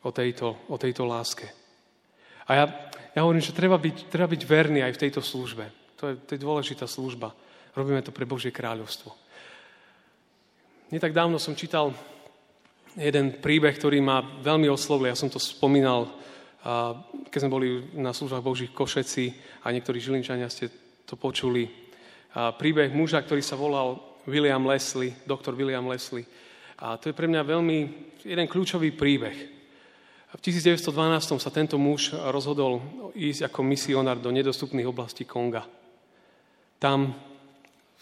o 0.03 0.11
tejto, 0.11 0.67
o 0.67 0.75
tejto 0.75 1.07
láske. 1.07 1.47
A 2.43 2.51
ja, 2.59 2.65
ja 3.15 3.23
hovorím, 3.23 3.39
že 3.39 3.55
treba 3.55 3.79
byť, 3.79 4.11
treba 4.11 4.27
byť 4.27 4.43
verný 4.43 4.83
aj 4.83 4.99
v 4.99 5.01
tejto 5.07 5.23
službe. 5.23 5.95
To 6.03 6.11
je, 6.11 6.15
to 6.27 6.35
je 6.35 6.43
dôležitá 6.43 6.83
služba. 6.83 7.31
Robíme 7.71 8.03
to 8.03 8.11
pre 8.11 8.27
Božie 8.27 8.51
kráľovstvo. 8.51 9.15
Nie 10.91 10.99
tak 10.99 11.15
dávno 11.15 11.39
som 11.39 11.55
čítal 11.55 11.95
jeden 12.99 13.39
príbeh, 13.39 13.73
ktorý 13.79 14.03
ma 14.03 14.19
veľmi 14.43 14.67
oslovil. 14.67 15.07
Ja 15.07 15.17
som 15.17 15.31
to 15.31 15.39
spomínal 15.39 16.11
keď 17.27 17.39
sme 17.43 17.51
boli 17.51 17.69
na 17.99 18.15
službách 18.15 18.43
Božích 18.43 18.71
Košeci 18.71 19.35
a 19.67 19.71
niektorí 19.75 19.99
Žilinčania 19.99 20.47
ste 20.47 20.71
to 21.03 21.19
počuli, 21.19 21.67
príbeh 22.31 22.95
muža, 22.95 23.19
ktorý 23.19 23.43
sa 23.43 23.59
volal 23.59 23.99
William 24.23 24.63
Leslie, 24.63 25.11
doktor 25.27 25.59
William 25.59 25.83
Leslie. 25.83 26.23
A 26.81 26.97
to 26.97 27.09
je 27.11 27.17
pre 27.17 27.29
mňa 27.29 27.41
veľmi 27.45 27.77
jeden 28.23 28.47
kľúčový 28.49 28.95
príbeh. 28.95 29.37
V 30.33 30.41
1912 30.41 31.37
sa 31.37 31.51
tento 31.53 31.77
muž 31.77 32.15
rozhodol 32.33 32.81
ísť 33.13 33.45
ako 33.51 33.59
misionár 33.61 34.17
do 34.17 34.33
nedostupných 34.33 34.89
oblastí 34.89 35.29
Konga. 35.29 35.61
Tam 36.81 37.13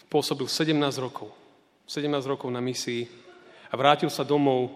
pôsobil 0.08 0.48
17 0.48 0.72
rokov. 0.96 1.28
17 1.84 2.08
rokov 2.24 2.48
na 2.48 2.64
misii 2.64 3.04
a 3.68 3.74
vrátil 3.76 4.08
sa 4.08 4.24
domov 4.24 4.72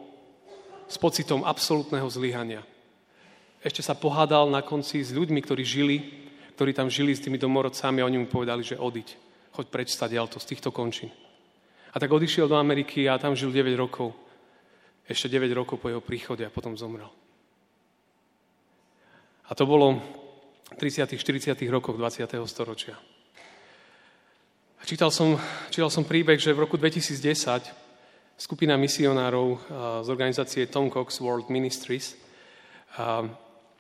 s 0.85 1.01
pocitom 1.01 1.49
absolútneho 1.49 2.07
zlyhania 2.13 2.61
ešte 3.67 3.83
sa 3.83 3.99
pohádal 3.99 4.47
na 4.47 4.63
konci 4.63 5.03
s 5.03 5.11
ľuďmi, 5.11 5.43
ktorí 5.43 5.67
žili, 5.67 5.97
ktorí 6.55 6.71
tam 6.71 6.87
žili 6.87 7.19
s 7.19 7.25
tými 7.27 7.35
domorodcami 7.35 7.99
a 7.99 8.07
oni 8.07 8.23
mu 8.23 8.31
povedali, 8.31 8.63
že 8.63 8.79
odiť. 8.79 9.09
Choď 9.59 9.67
preč 9.75 9.91
to 9.99 10.39
z 10.39 10.47
týchto 10.47 10.71
končín. 10.71 11.11
A 11.97 12.01
tak 12.01 12.13
odišiel 12.13 12.45
do 12.45 12.61
Ameriky 12.61 13.09
a 13.09 13.17
tam 13.17 13.33
žil 13.33 13.49
9 13.49 13.73
rokov. 13.73 14.13
Ešte 15.09 15.33
9 15.33 15.49
rokov 15.57 15.81
po 15.81 15.89
jeho 15.89 16.05
príchode 16.05 16.45
a 16.45 16.53
potom 16.53 16.77
zomrel. 16.77 17.09
A 19.49 19.57
to 19.57 19.65
bolo 19.65 19.97
v 20.69 20.77
30. 20.77 21.17
40. 21.17 21.57
rokoch 21.73 21.97
20. 21.97 22.29
storočia. 22.45 23.01
A 24.77 24.83
čítal 24.85 25.09
som, 25.09 25.41
čítal 25.73 25.89
som 25.89 26.05
príbeh, 26.05 26.37
že 26.37 26.53
v 26.53 26.69
roku 26.69 26.77
2010 26.77 27.73
skupina 28.37 28.77
misionárov 28.77 29.57
z 30.05 30.09
organizácie 30.13 30.69
Tom 30.69 30.93
Cox 30.93 31.25
World 31.25 31.49
Ministries 31.49 32.13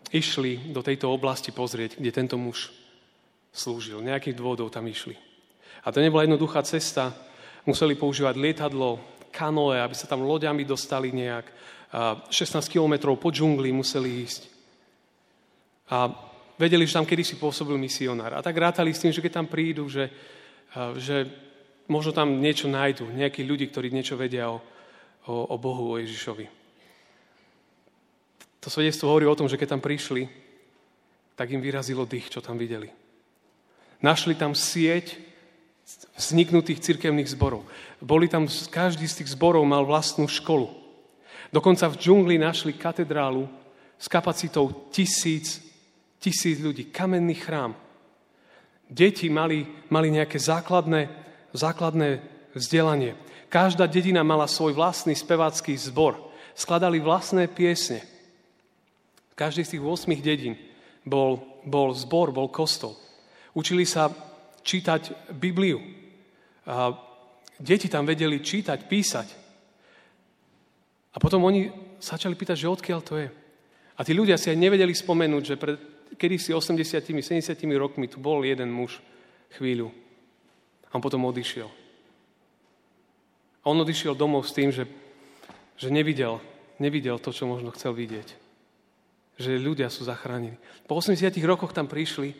išli 0.08 0.72
do 0.72 0.80
tejto 0.80 1.12
oblasti 1.12 1.52
pozrieť, 1.52 2.00
kde 2.00 2.16
tento 2.16 2.40
muž 2.40 2.72
slúžil. 3.52 4.00
Nejakých 4.00 4.40
dôvodov 4.40 4.72
tam 4.72 4.88
išli. 4.88 5.18
A 5.84 5.92
to 5.92 6.00
nebola 6.00 6.24
jednoduchá 6.24 6.64
cesta. 6.64 7.12
Museli 7.66 7.98
používať 7.98 8.38
lietadlo, 8.38 9.02
kanoe, 9.34 9.76
aby 9.76 9.92
sa 9.92 10.08
tam 10.08 10.24
loďami 10.24 10.64
dostali 10.64 11.12
nejak. 11.12 11.46
16 12.30 12.32
kilometrov 12.72 13.20
po 13.20 13.28
džungli 13.28 13.68
museli 13.74 14.22
ísť. 14.24 14.42
A 15.92 16.10
vedeli, 16.58 16.88
že 16.88 16.96
tam 16.96 17.06
kedysi 17.06 17.36
pôsobil 17.36 17.76
misionár. 17.76 18.38
A 18.38 18.44
tak 18.44 18.56
rátali 18.56 18.90
s 18.90 19.02
tým, 19.02 19.12
že 19.12 19.22
keď 19.22 19.42
tam 19.42 19.46
prídu, 19.46 19.86
že, 19.86 20.10
že 20.96 21.28
možno 21.86 22.10
tam 22.10 22.42
niečo 22.42 22.66
nájdu, 22.66 23.06
nejakí 23.12 23.44
ľudí, 23.46 23.70
ktorí 23.70 23.92
niečo 23.92 24.18
vedia 24.18 24.50
o, 24.50 24.58
o, 25.30 25.54
o 25.54 25.56
Bohu, 25.60 25.94
o 25.94 26.00
Ježišovi. 26.00 26.48
To 28.66 28.68
svedectvo 28.72 29.06
hovorí 29.14 29.30
o 29.30 29.38
tom, 29.38 29.46
že 29.46 29.54
keď 29.54 29.78
tam 29.78 29.82
prišli, 29.84 30.26
tak 31.38 31.54
im 31.54 31.62
vyrazilo 31.62 32.02
dých, 32.02 32.32
čo 32.32 32.42
tam 32.42 32.58
videli. 32.58 32.90
Našli 34.02 34.34
tam 34.34 34.58
sieť 34.58 35.25
vzniknutých 36.18 36.82
cirkevných 36.82 37.30
zborov. 37.30 37.64
Boli 38.02 38.26
tam, 38.26 38.50
každý 38.70 39.06
z 39.06 39.22
tých 39.22 39.32
zborov 39.38 39.62
mal 39.62 39.86
vlastnú 39.86 40.26
školu. 40.26 40.68
Dokonca 41.54 41.86
v 41.88 41.98
džungli 41.98 42.36
našli 42.36 42.74
katedrálu 42.74 43.46
s 43.96 44.10
kapacitou 44.10 44.90
tisíc, 44.90 45.62
tisíc 46.18 46.58
ľudí, 46.58 46.90
kamenný 46.90 47.38
chrám. 47.38 47.72
Deti 48.90 49.30
mali, 49.30 49.66
mali 49.90 50.10
nejaké 50.10 50.38
základné, 50.38 51.08
základné 51.54 52.22
vzdelanie. 52.54 53.14
Každá 53.46 53.86
dedina 53.86 54.26
mala 54.26 54.50
svoj 54.50 54.74
vlastný 54.74 55.14
spevácky 55.14 55.74
zbor. 55.78 56.18
Skladali 56.58 56.98
vlastné 56.98 57.46
piesne 57.46 58.02
každej 59.36 59.64
z 59.68 59.72
tých 59.76 59.84
8 59.84 60.16
dedín 60.24 60.56
bol, 61.04 61.60
bol 61.68 61.92
zbor, 61.92 62.32
bol 62.32 62.48
kostol. 62.48 62.96
Učili 63.52 63.84
sa 63.84 64.08
čítať 64.66 65.30
Bibliu. 65.30 65.78
A 66.66 66.90
deti 67.62 67.86
tam 67.86 68.02
vedeli 68.02 68.42
čítať, 68.42 68.90
písať. 68.90 69.28
A 71.14 71.22
potom 71.22 71.46
oni 71.46 71.70
začali 72.02 72.34
pýtať, 72.34 72.66
že 72.66 72.72
odkiaľ 72.74 73.00
to 73.06 73.14
je. 73.22 73.28
A 73.96 74.00
tí 74.02 74.12
ľudia 74.12 74.34
si 74.34 74.50
aj 74.50 74.58
nevedeli 74.58 74.92
spomenúť, 74.92 75.42
že 75.46 75.56
pred 75.56 75.78
kedysi 76.18 76.50
80 76.50 77.00
70 77.00 77.54
rokmi 77.78 78.10
tu 78.10 78.18
bol 78.18 78.42
jeden 78.42 78.68
muž 78.68 78.98
chvíľu. 79.56 79.94
A 80.90 80.98
on 80.98 81.00
potom 81.00 81.24
odišiel. 81.24 81.70
A 83.62 83.64
on 83.70 83.78
odišiel 83.80 84.18
domov 84.18 84.44
s 84.44 84.52
tým, 84.52 84.74
že, 84.74 84.84
že 85.78 85.88
nevidel, 85.88 86.42
nevidel 86.76 87.16
to, 87.16 87.32
čo 87.32 87.48
možno 87.48 87.72
chcel 87.72 87.96
vidieť 87.96 88.46
že 89.36 89.60
ľudia 89.60 89.92
sú 89.92 90.08
zachránení. 90.08 90.56
Po 90.88 90.96
80 90.96 91.28
rokoch 91.44 91.76
tam 91.76 91.84
prišli 91.84 92.32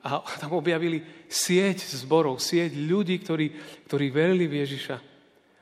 a 0.00 0.24
tam 0.40 0.56
objavili 0.56 1.04
sieť 1.28 1.84
zborov, 2.00 2.40
sieť 2.40 2.72
ľudí, 2.72 3.20
ktorí, 3.20 3.46
ktorí 3.84 4.06
verili 4.08 4.48
v 4.48 4.64
Ježiša. 4.64 4.96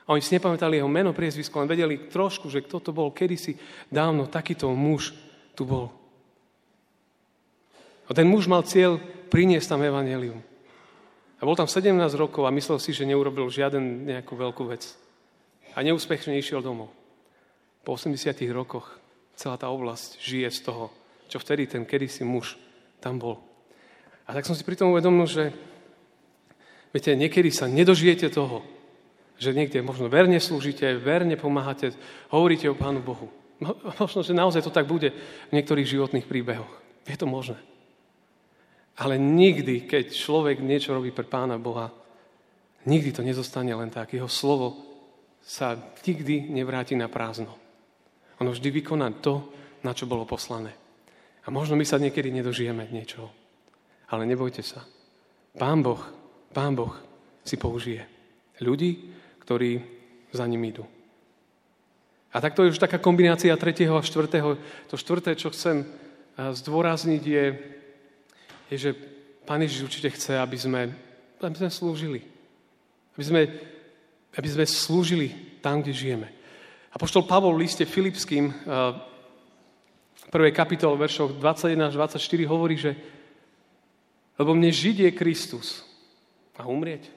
A 0.07 0.15
oni 0.15 0.23
si 0.23 0.33
nepamätali 0.33 0.79
jeho 0.79 0.89
meno, 0.89 1.13
priezvisko, 1.13 1.61
len 1.61 1.69
vedeli 1.69 2.09
trošku, 2.09 2.49
že 2.49 2.63
kto 2.65 2.81
to 2.81 2.91
bol 2.95 3.13
kedysi 3.13 3.59
dávno, 3.91 4.25
takýto 4.25 4.71
muž 4.73 5.13
tu 5.53 5.67
bol. 5.67 5.93
A 8.09 8.15
ten 8.15 8.25
muž 8.25 8.49
mal 8.49 8.65
cieľ 8.65 8.97
priniesť 9.29 9.75
tam 9.75 9.85
evanelium. 9.85 10.41
A 11.39 11.45
bol 11.45 11.53
tam 11.53 11.69
17 11.69 11.93
rokov 12.17 12.43
a 12.47 12.55
myslel 12.55 12.81
si, 12.81 12.91
že 12.91 13.05
neurobil 13.05 13.47
žiaden 13.53 14.09
nejakú 14.09 14.33
veľkú 14.33 14.65
vec. 14.65 14.97
A 15.77 15.85
neúspešne 15.85 16.35
išiel 16.35 16.65
domov. 16.65 16.89
Po 17.85 17.95
80 17.95 18.17
rokoch 18.49 18.97
celá 19.37 19.55
tá 19.55 19.69
oblasť 19.69 20.19
žije 20.19 20.49
z 20.51 20.59
toho, 20.67 20.91
čo 21.29 21.37
vtedy 21.37 21.69
ten 21.69 21.85
kedysi 21.85 22.25
muž 22.25 22.57
tam 22.99 23.21
bol. 23.21 23.48
A 24.29 24.37
tak 24.37 24.45
som 24.45 24.53
si 24.53 24.61
pri 24.61 24.77
tom 24.77 24.93
uvedomil, 24.93 25.25
že 25.25 25.49
viete, 26.93 27.17
niekedy 27.17 27.49
sa 27.49 27.65
nedožijete 27.65 28.29
toho, 28.29 28.61
že 29.41 29.57
niekde 29.57 29.81
možno 29.81 30.05
verne 30.05 30.37
slúžite, 30.37 30.85
verne 31.01 31.33
pomáhate, 31.33 31.97
hovoríte 32.29 32.69
o 32.69 32.77
Pánu 32.77 33.01
Bohu. 33.01 33.33
Možno, 33.99 34.21
že 34.21 34.37
naozaj 34.37 34.61
to 34.61 34.69
tak 34.69 34.85
bude 34.85 35.09
v 35.49 35.55
niektorých 35.57 35.89
životných 35.89 36.29
príbehoch. 36.29 36.69
Je 37.09 37.17
to 37.17 37.25
možné. 37.25 37.57
Ale 39.01 39.17
nikdy, 39.17 39.89
keď 39.89 40.13
človek 40.13 40.61
niečo 40.61 40.93
robí 40.93 41.09
pre 41.09 41.25
Pána 41.25 41.57
Boha, 41.57 41.89
nikdy 42.85 43.09
to 43.09 43.25
nezostane 43.25 43.73
len 43.73 43.89
tak. 43.89 44.13
Jeho 44.13 44.29
slovo 44.29 44.77
sa 45.41 45.73
nikdy 46.05 46.53
nevráti 46.53 46.93
na 46.93 47.09
prázdno. 47.09 47.55
Ono 48.43 48.53
vždy 48.53 48.69
vykoná 48.77 49.09
to, 49.23 49.49
na 49.81 49.95
čo 49.95 50.05
bolo 50.05 50.27
poslané. 50.27 50.75
A 51.43 51.49
možno 51.49 51.79
my 51.79 51.87
sa 51.87 51.97
niekedy 51.97 52.29
nedožijeme 52.29 52.91
niečoho. 52.91 53.38
Ale 54.09 54.25
nebojte 54.25 54.65
sa. 54.65 54.81
Pán 55.57 55.85
Boh, 55.85 56.01
Pán 56.53 56.73
Boh 56.73 56.93
si 57.45 57.57
použije 57.57 58.05
ľudí, 58.61 59.13
ktorí 59.45 59.81
za 60.33 60.45
ním 60.45 60.69
idú. 60.69 60.85
A 62.29 62.37
takto 62.37 62.61
je 62.61 62.73
už 62.73 62.81
taká 62.81 63.01
kombinácia 63.01 63.49
tretieho 63.57 63.97
a 63.97 64.05
štvrtého. 64.05 64.57
To 64.93 64.95
štvrté, 64.97 65.33
čo 65.33 65.49
chcem 65.49 65.81
zdôrazniť, 66.37 67.23
je, 67.25 67.45
je 68.69 68.77
že 68.77 68.91
Pán 69.49 69.65
Ježiš 69.65 69.89
určite 69.89 70.13
chce, 70.13 70.37
aby 70.37 70.57
sme, 70.57 70.81
aby 71.41 71.57
sme 71.57 71.71
slúžili. 71.73 72.21
Aby 73.17 73.23
sme, 73.25 73.41
aby 74.37 74.47
sme 74.47 74.65
slúžili 74.69 75.57
tam, 75.57 75.81
kde 75.81 75.97
žijeme. 75.97 76.29
A 76.93 77.01
poštol 77.01 77.25
Pavol 77.25 77.57
v 77.57 77.65
liste 77.65 77.85
Filipským 77.85 78.53
v 80.19 80.27
prvej 80.29 80.53
kapitole 80.53 80.93
veršoch 81.01 81.41
21 81.41 81.89
až 81.89 81.93
24 81.97 82.21
hovorí, 82.45 82.77
že 82.77 82.93
lebo 84.39 84.55
mne 84.55 84.71
žiť 84.71 85.03
je 85.05 85.11
Kristus 85.11 85.83
a 86.55 86.63
umrieť. 86.63 87.11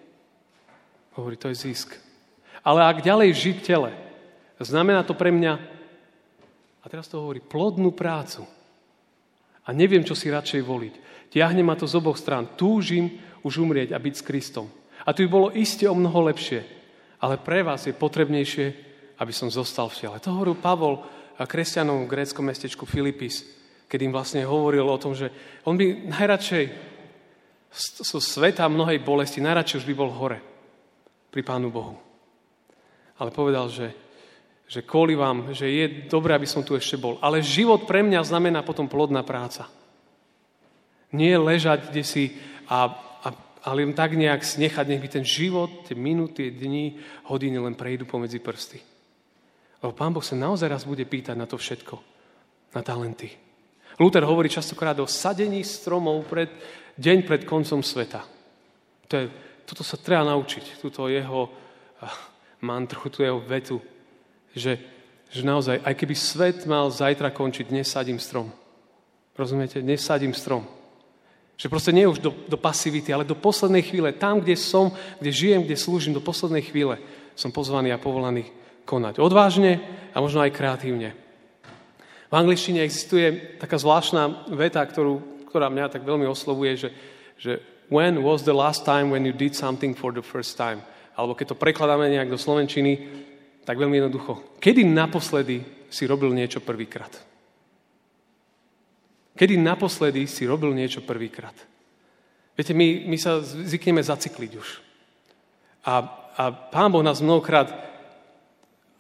Hovorí, 1.15 1.39
to 1.39 1.47
je 1.55 1.71
zisk. 1.71 1.95
Ale 2.67 2.83
ak 2.83 3.07
ďalej 3.07 3.31
žiť 3.31 3.57
tele, 3.63 3.95
znamená 4.59 5.07
to 5.07 5.15
pre 5.15 5.31
mňa, 5.31 5.55
a 6.83 6.87
teraz 6.91 7.07
to 7.07 7.23
hovorí, 7.23 7.39
plodnú 7.39 7.95
prácu. 7.95 8.43
A 9.63 9.71
neviem, 9.71 10.03
čo 10.03 10.19
si 10.19 10.27
radšej 10.27 10.63
voliť. 10.67 10.95
Tiahne 11.31 11.63
ma 11.63 11.79
to 11.79 11.87
z 11.87 11.95
oboch 11.99 12.19
strán. 12.19 12.59
Túžim 12.59 13.23
už 13.47 13.63
umrieť 13.63 13.95
a 13.95 14.03
byť 14.03 14.15
s 14.19 14.27
Kristom. 14.27 14.67
A 15.07 15.15
tu 15.15 15.23
by 15.27 15.29
bolo 15.31 15.49
iste 15.55 15.87
o 15.87 15.95
mnoho 15.95 16.27
lepšie. 16.27 16.67
Ale 17.23 17.39
pre 17.39 17.63
vás 17.63 17.87
je 17.87 17.95
potrebnejšie, 17.95 18.67
aby 19.23 19.31
som 19.31 19.47
zostal 19.47 19.87
v 19.91 20.07
tele. 20.07 20.19
To 20.19 20.35
hovoril 20.35 20.59
Pavol 20.59 21.03
kresťanom 21.47 22.07
v 22.07 22.11
gréckom 22.11 22.47
mestečku 22.47 22.87
Filipis, 22.87 23.47
keď 23.87 23.99
im 24.07 24.15
vlastne 24.15 24.43
hovoril 24.47 24.87
o 24.87 24.99
tom, 25.01 25.15
že 25.15 25.31
on 25.67 25.75
by 25.79 26.11
najradšej 26.11 26.65
zo 27.81 28.21
sveta 28.21 28.69
mnohej 28.69 29.01
bolesti, 29.01 29.41
najradšej 29.41 29.85
už 29.85 29.89
by 29.89 29.95
bol 29.97 30.13
hore 30.13 30.39
pri 31.33 31.41
Pánu 31.41 31.73
Bohu. 31.73 31.97
Ale 33.17 33.33
povedal, 33.33 33.73
že 33.73 33.93
že 34.73 34.81
kvôli 34.81 35.13
vám, 35.13 35.53
že 35.53 35.69
je 35.69 36.09
dobré, 36.09 36.33
aby 36.33 36.49
som 36.49 36.65
tu 36.65 36.73
ešte 36.73 36.97
bol. 36.97 37.21
Ale 37.21 37.45
život 37.45 37.85
pre 37.85 38.01
mňa 38.01 38.25
znamená 38.25 38.65
potom 38.65 38.89
plodná 38.89 39.21
práca. 39.21 39.69
Nie 41.13 41.37
ležať 41.37 41.93
kde 41.93 42.01
si 42.01 42.41
a, 42.73 42.89
a, 43.21 43.29
a 43.37 43.69
len 43.77 43.93
tak 43.93 44.17
nejak 44.17 44.41
snechať, 44.41 44.89
nech 44.89 45.05
by 45.05 45.09
ten 45.13 45.29
život, 45.29 45.85
tie 45.85 45.93
minúty, 45.93 46.49
dni, 46.49 46.97
hodiny 47.29 47.61
len 47.61 47.77
prejdú 47.77 48.09
pomedzi 48.09 48.41
prsty. 48.41 48.81
Lebo 49.85 49.93
Pán 49.93 50.17
Boh 50.17 50.25
sa 50.25 50.41
naozaj 50.41 50.73
raz 50.73 50.89
bude 50.89 51.05
pýtať 51.05 51.37
na 51.37 51.45
to 51.45 51.61
všetko, 51.61 52.01
na 52.73 52.81
talenty. 52.81 53.29
Luther 54.01 54.25
hovorí 54.25 54.49
častokrát 54.49 54.97
o 55.01 55.11
sadení 55.11 55.65
stromov 55.65 56.25
pred, 56.29 56.49
deň 56.97 57.19
pred 57.27 57.43
koncom 57.45 57.85
sveta. 57.85 58.25
To 59.09 59.13
je, 59.17 59.25
toto 59.69 59.85
sa 59.85 60.01
treba 60.01 60.25
naučiť, 60.29 60.81
túto 60.81 61.09
jeho 61.09 61.49
mantru, 62.63 63.09
túto 63.09 63.25
jeho 63.25 63.41
vetu 63.43 63.83
že, 64.53 64.79
že 65.33 65.43
naozaj, 65.43 65.81
aj 65.81 65.95
keby 65.97 66.15
svet 66.15 66.59
mal 66.69 66.93
zajtra 66.93 67.33
končiť, 67.33 67.73
dnes 67.73 67.89
sadím 67.89 68.21
strom. 68.21 68.53
Rozumiete? 69.33 69.81
Dnes 69.81 70.05
sadím 70.05 70.37
strom. 70.37 70.69
Že 71.57 71.73
proste 71.73 71.93
nie 71.93 72.05
už 72.05 72.21
do, 72.21 72.33
do 72.49 72.59
pasivity, 72.61 73.13
ale 73.13 73.29
do 73.29 73.37
poslednej 73.37 73.85
chvíle, 73.85 74.13
tam, 74.13 74.41
kde 74.41 74.57
som, 74.57 74.93
kde 75.21 75.31
žijem, 75.33 75.61
kde 75.65 75.77
slúžim, 75.77 76.13
do 76.13 76.21
poslednej 76.21 76.65
chvíle 76.65 77.01
som 77.33 77.49
pozvaný 77.49 77.97
a 77.97 78.03
povolaný 78.03 78.53
konať. 78.85 79.17
Odvážne 79.25 79.81
a 80.13 80.21
možno 80.21 80.45
aj 80.45 80.53
kreatívne. 80.53 81.17
V 82.33 82.41
angličtine 82.41 82.81
existuje 82.81 83.61
taká 83.61 83.77
zvláštna 83.77 84.49
veta, 84.57 84.81
ktorú, 84.81 85.45
ktorá 85.53 85.69
mňa 85.69 85.93
tak 85.93 86.09
veľmi 86.09 86.25
oslovuje, 86.25 86.81
že, 86.81 86.89
že 87.37 87.53
when 87.93 88.25
was 88.25 88.41
the 88.49 88.57
last 88.57 88.89
time 88.89 89.13
when 89.13 89.29
you 89.29 89.37
did 89.37 89.53
something 89.53 89.93
for 89.93 90.17
the 90.17 90.25
first 90.25 90.57
time? 90.57 90.81
Alebo 91.13 91.37
keď 91.37 91.53
to 91.53 91.61
prekladáme 91.61 92.09
nejak 92.09 92.33
do 92.33 92.41
slovenčiny, 92.41 93.05
tak 93.69 93.77
veľmi 93.77 94.01
jednoducho. 94.01 94.57
Kedy 94.65 94.81
naposledy 94.89 95.61
si 95.93 96.09
robil 96.09 96.33
niečo 96.33 96.65
prvýkrát? 96.65 97.13
Kedy 99.37 99.61
naposledy 99.61 100.25
si 100.25 100.49
robil 100.49 100.73
niečo 100.73 101.05
prvýkrát? 101.05 101.53
Viete, 102.57 102.73
my, 102.73 103.13
my 103.13 103.17
sa 103.21 103.45
zvykneme 103.45 104.01
zacikliť 104.01 104.53
už. 104.57 104.69
A, 105.85 105.93
a 106.33 106.43
Pán 106.49 106.89
Boh 106.89 107.05
nás 107.05 107.21
mnohokrát 107.21 107.92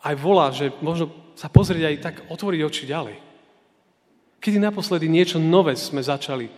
aj 0.02 0.14
volá, 0.18 0.50
že 0.50 0.74
možno 0.82 1.14
sa 1.38 1.46
pozrieť 1.46 1.84
aj 1.86 1.96
tak, 2.02 2.16
otvoriť 2.28 2.60
oči 2.66 2.84
ďalej. 2.90 3.16
Kedy 4.42 4.58
naposledy 4.58 5.06
niečo 5.06 5.38
nové 5.38 5.78
sme 5.78 6.02
začali? 6.02 6.50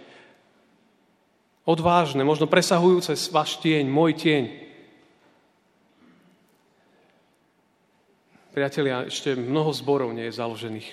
Odvážne, 1.64 2.24
možno 2.24 2.48
presahujúce 2.48 3.12
váš 3.28 3.60
tieň, 3.60 3.84
môj 3.88 4.16
tieň. 4.16 4.44
Priatelia, 8.52 9.08
ešte 9.08 9.36
mnoho 9.36 9.72
zborov 9.72 10.12
nie 10.12 10.28
je 10.28 10.38
založených. 10.38 10.88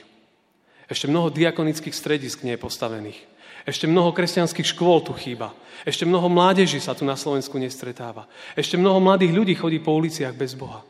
Ešte 0.92 1.08
mnoho 1.08 1.32
diakonických 1.32 1.96
stredisk 1.96 2.44
nie 2.44 2.60
je 2.60 2.64
postavených. 2.64 3.20
Ešte 3.64 3.86
mnoho 3.86 4.12
kresťanských 4.12 4.74
škôl 4.76 5.06
tu 5.06 5.14
chýba. 5.14 5.54
Ešte 5.86 6.04
mnoho 6.04 6.28
mládeží 6.28 6.82
sa 6.82 6.98
tu 6.98 7.06
na 7.06 7.14
Slovensku 7.14 7.56
nestretáva. 7.62 8.26
Ešte 8.58 8.76
mnoho 8.76 8.98
mladých 8.98 9.32
ľudí 9.32 9.54
chodí 9.54 9.78
po 9.78 9.94
uliciach 9.96 10.34
bez 10.34 10.58
Boha. 10.58 10.82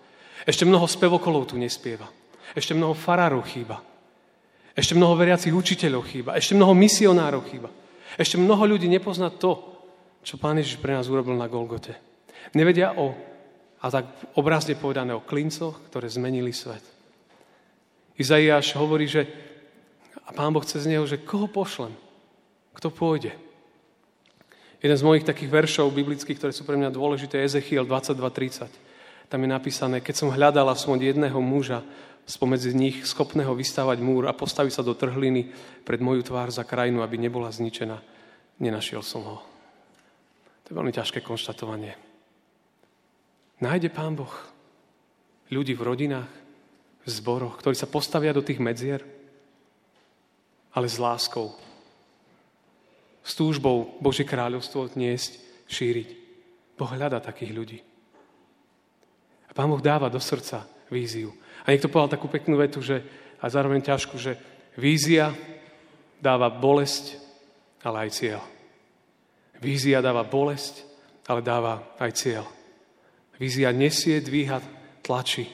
Ešte 0.46 0.66
mnoho 0.66 0.90
spevokolov 0.90 1.52
tu 1.52 1.56
nespieva. 1.58 2.10
Ešte 2.58 2.74
mnoho 2.74 2.98
farárov 2.98 3.46
chýba. 3.46 3.80
Ešte 4.74 4.96
mnoho 4.96 5.16
veriacich 5.20 5.54
učiteľov 5.54 6.08
chýba. 6.08 6.36
Ešte 6.36 6.58
mnoho 6.58 6.74
misionárov 6.76 7.42
chýba. 7.48 7.70
Ešte 8.18 8.40
mnoho 8.40 8.64
ľudí 8.66 8.88
nepozná 8.92 9.32
to, 9.32 9.60
čo 10.22 10.38
Pán 10.38 10.60
Ježiš 10.60 10.80
pre 10.80 10.96
nás 10.96 11.08
urobil 11.08 11.36
na 11.38 11.48
Golgote. 11.48 11.96
Nevedia 12.54 12.98
o 12.98 13.14
a 13.82 13.90
tak 13.90 14.06
obrazne 14.38 14.78
povedané 14.78 15.18
o 15.18 15.26
klincoch, 15.26 15.74
ktoré 15.90 16.06
zmenili 16.06 16.54
svet. 16.54 16.86
Izaiáš 18.14 18.78
hovorí, 18.78 19.10
že 19.10 19.26
a 20.22 20.30
pán 20.30 20.54
Boh 20.54 20.62
chce 20.62 20.86
z 20.86 20.90
neho, 20.94 21.04
že 21.10 21.18
koho 21.18 21.50
pošlem? 21.50 21.92
Kto 22.78 22.94
pôjde? 22.94 23.34
Jeden 24.82 24.98
z 24.98 25.06
mojich 25.06 25.26
takých 25.26 25.50
veršov 25.50 25.94
biblických, 25.94 26.38
ktoré 26.38 26.54
sú 26.54 26.62
pre 26.62 26.78
mňa 26.78 26.94
dôležité, 26.94 27.42
je 27.42 27.58
Ezechiel 27.58 27.86
22.30. 27.90 28.70
Tam 29.32 29.40
je 29.40 29.48
napísané, 29.48 30.04
keď 30.04 30.16
som 30.20 30.36
hľadala 30.36 30.76
aspoň 30.76 31.16
jedného 31.16 31.40
muža 31.40 31.88
spomedzi 32.28 32.76
nich 32.76 33.08
schopného 33.08 33.56
vystávať 33.56 34.04
múr 34.04 34.28
a 34.28 34.36
postaviť 34.36 34.76
sa 34.76 34.84
do 34.84 34.92
trhliny 34.92 35.48
pred 35.88 36.04
moju 36.04 36.28
tvár 36.28 36.52
za 36.52 36.68
krajinu, 36.68 37.00
aby 37.00 37.16
nebola 37.16 37.48
zničená, 37.48 37.96
nenašiel 38.60 39.00
som 39.00 39.24
ho. 39.24 39.38
To 40.64 40.68
je 40.68 40.76
veľmi 40.76 40.92
ťažké 40.92 41.24
konštatovanie. 41.24 41.96
Nájde 43.64 43.88
Pán 43.88 44.20
Boh 44.20 44.36
ľudí 45.48 45.80
v 45.80 45.86
rodinách, 45.88 46.32
v 47.02 47.10
zboroch, 47.10 47.56
ktorí 47.64 47.74
sa 47.74 47.88
postavia 47.88 48.36
do 48.36 48.44
tých 48.44 48.60
medzier, 48.60 49.00
ale 50.76 50.92
s 50.92 51.00
láskou, 51.00 51.56
s 53.24 53.32
túžbou 53.32 53.96
Božie 54.04 54.28
kráľovstvo 54.28 54.92
niesť, 55.00 55.40
šíriť. 55.72 56.10
Boh 56.76 56.92
hľada 56.92 57.24
takých 57.24 57.56
ľudí. 57.56 57.80
Pán 59.62 59.70
Boh 59.70 59.78
dáva 59.78 60.10
do 60.10 60.18
srdca 60.18 60.66
víziu. 60.90 61.30
A 61.62 61.70
niekto 61.70 61.86
povedal 61.86 62.18
takú 62.18 62.26
peknú 62.26 62.58
vetu, 62.58 62.82
že, 62.82 63.06
a 63.38 63.46
zároveň 63.46 63.86
ťažku, 63.86 64.18
že 64.18 64.34
vízia 64.74 65.38
dáva 66.18 66.50
bolesť, 66.50 67.22
ale 67.86 68.10
aj 68.10 68.18
cieľ. 68.18 68.42
Vízia 69.62 70.02
dáva 70.02 70.26
bolesť, 70.26 70.82
ale 71.30 71.46
dáva 71.46 71.94
aj 72.02 72.10
cieľ. 72.18 72.50
Vízia 73.38 73.70
nesie, 73.70 74.18
dvíha, 74.18 74.66
tlačí. 75.06 75.46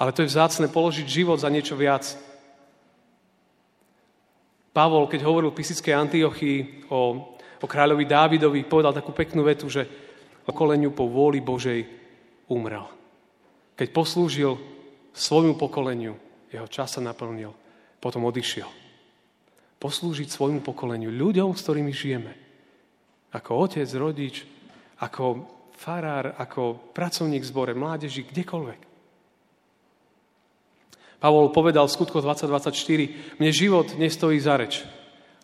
Ale 0.00 0.16
to 0.16 0.24
je 0.24 0.32
vzácne 0.32 0.72
položiť 0.72 1.04
život 1.04 1.36
za 1.36 1.52
niečo 1.52 1.76
viac. 1.76 2.08
Pavol, 4.72 5.04
keď 5.04 5.20
hovoril 5.28 5.52
v 5.52 5.58
Pisickej 5.60 5.92
Antiochii 5.92 6.88
o, 6.88 7.36
o 7.60 7.66
kráľovi 7.68 8.08
Dávidovi, 8.08 8.64
povedal 8.64 8.96
takú 8.96 9.12
peknú 9.12 9.44
vetu, 9.44 9.68
že 9.68 9.84
pokoleniu 10.48 10.96
po 10.96 11.04
vôli 11.12 11.44
Božej 11.44 11.84
umrel. 12.48 12.96
Keď 13.78 13.88
poslúžil 13.94 14.58
svojmu 15.14 15.54
pokoleniu, 15.54 16.18
jeho 16.50 16.66
čas 16.66 16.98
sa 16.98 17.00
naplnil, 17.00 17.54
potom 18.02 18.26
odišiel. 18.26 18.66
Poslúžiť 19.78 20.26
svojmu 20.26 20.66
pokoleniu, 20.66 21.14
ľuďom, 21.14 21.54
s 21.54 21.62
ktorými 21.62 21.94
žijeme. 21.94 22.32
Ako 23.30 23.70
otec, 23.70 23.86
rodič, 23.94 24.42
ako 24.98 25.46
farár, 25.78 26.34
ako 26.34 26.90
pracovník 26.90 27.46
v 27.46 27.50
zbore, 27.54 27.72
mládeži, 27.78 28.26
kdekoľvek. 28.26 28.80
Pavol 31.22 31.50
povedal 31.54 31.86
v 31.86 31.94
skutkoch 31.94 32.22
2024, 32.26 33.38
mne 33.38 33.50
život 33.54 33.94
nestojí 33.94 34.38
za 34.42 34.58
reč, 34.58 34.82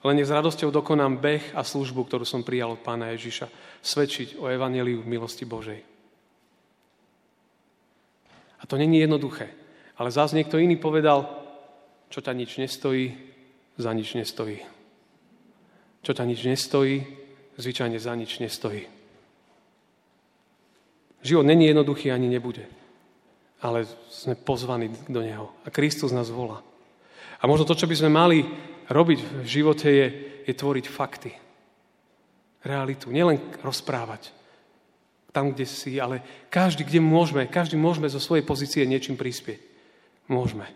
len 0.03 0.19
s 0.19 0.31
radosťou 0.31 0.75
dokonám 0.75 1.23
beh 1.23 1.45
a 1.55 1.63
službu, 1.63 2.07
ktorú 2.07 2.27
som 2.27 2.43
prijal 2.43 2.75
od 2.75 2.83
pána 2.83 3.15
Ježiša, 3.15 3.47
svedčiť 3.83 4.43
o 4.43 4.51
evaneliu 4.51 5.07
milosti 5.07 5.47
Božej. 5.47 5.94
A 8.65 8.67
to 8.67 8.81
není 8.81 8.99
jednoduché. 9.05 9.53
Ale 10.01 10.09
zás 10.09 10.33
niekto 10.33 10.57
iný 10.57 10.81
povedal, 10.81 11.29
čo 12.09 12.25
ťa 12.25 12.33
nič 12.33 12.57
nestojí, 12.57 13.13
za 13.77 13.93
nič 13.93 14.17
nestojí. 14.17 14.65
Čo 16.01 16.17
ťa 16.17 16.25
nič 16.25 16.41
nestojí, 16.49 17.05
zvyčajne 17.61 18.01
za 18.01 18.17
nič 18.17 18.41
nestojí. 18.41 18.89
Život 21.21 21.45
není 21.45 21.69
jednoduchý, 21.69 22.09
ani 22.09 22.33
nebude. 22.33 22.65
Ale 23.61 23.85
sme 24.09 24.33
pozvaní 24.33 24.89
do 25.13 25.21
neho. 25.21 25.53
A 25.65 25.69
Kristus 25.69 26.13
nás 26.13 26.33
volá. 26.33 26.65
A 27.41 27.45
možno 27.45 27.69
to, 27.69 27.77
čo 27.77 27.85
by 27.85 27.97
sme 28.01 28.09
mali 28.09 28.49
robiť 28.89 29.45
v 29.45 29.49
živote, 29.49 29.89
je, 29.93 30.07
je 30.49 30.55
tvoriť 30.57 30.85
fakty. 30.89 31.33
Realitu. 32.65 33.13
Nielen 33.13 33.41
rozprávať 33.61 34.44
tam, 35.35 35.51
kde 35.51 35.67
si, 35.67 35.99
ale 35.99 36.23
každý, 36.47 36.87
kde 36.87 37.03
môžeme, 37.03 37.51
každý 37.51 37.75
môžeme 37.75 38.07
zo 38.07 38.23
svojej 38.23 38.47
pozície 38.47 38.87
niečím 38.87 39.19
prispieť. 39.19 39.59
Môžeme. 40.31 40.71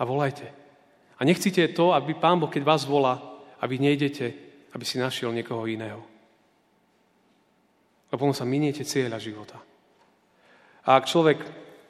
A 0.00 0.08
volajte. 0.08 0.48
A 1.20 1.28
nechcite 1.28 1.76
to, 1.76 1.92
aby 1.92 2.16
Pán 2.16 2.40
Boh, 2.40 2.48
keď 2.48 2.64
vás 2.64 2.88
volá, 2.88 3.20
aby 3.60 3.76
nejdete, 3.76 4.32
aby 4.72 4.84
si 4.88 4.96
našiel 4.96 5.28
niekoho 5.30 5.68
iného. 5.68 6.00
Lebo 8.08 8.32
sa 8.32 8.48
miniete 8.48 8.80
cieľa 8.80 9.20
života. 9.20 9.60
A 10.88 10.96
ak 10.96 11.04
človek 11.04 11.38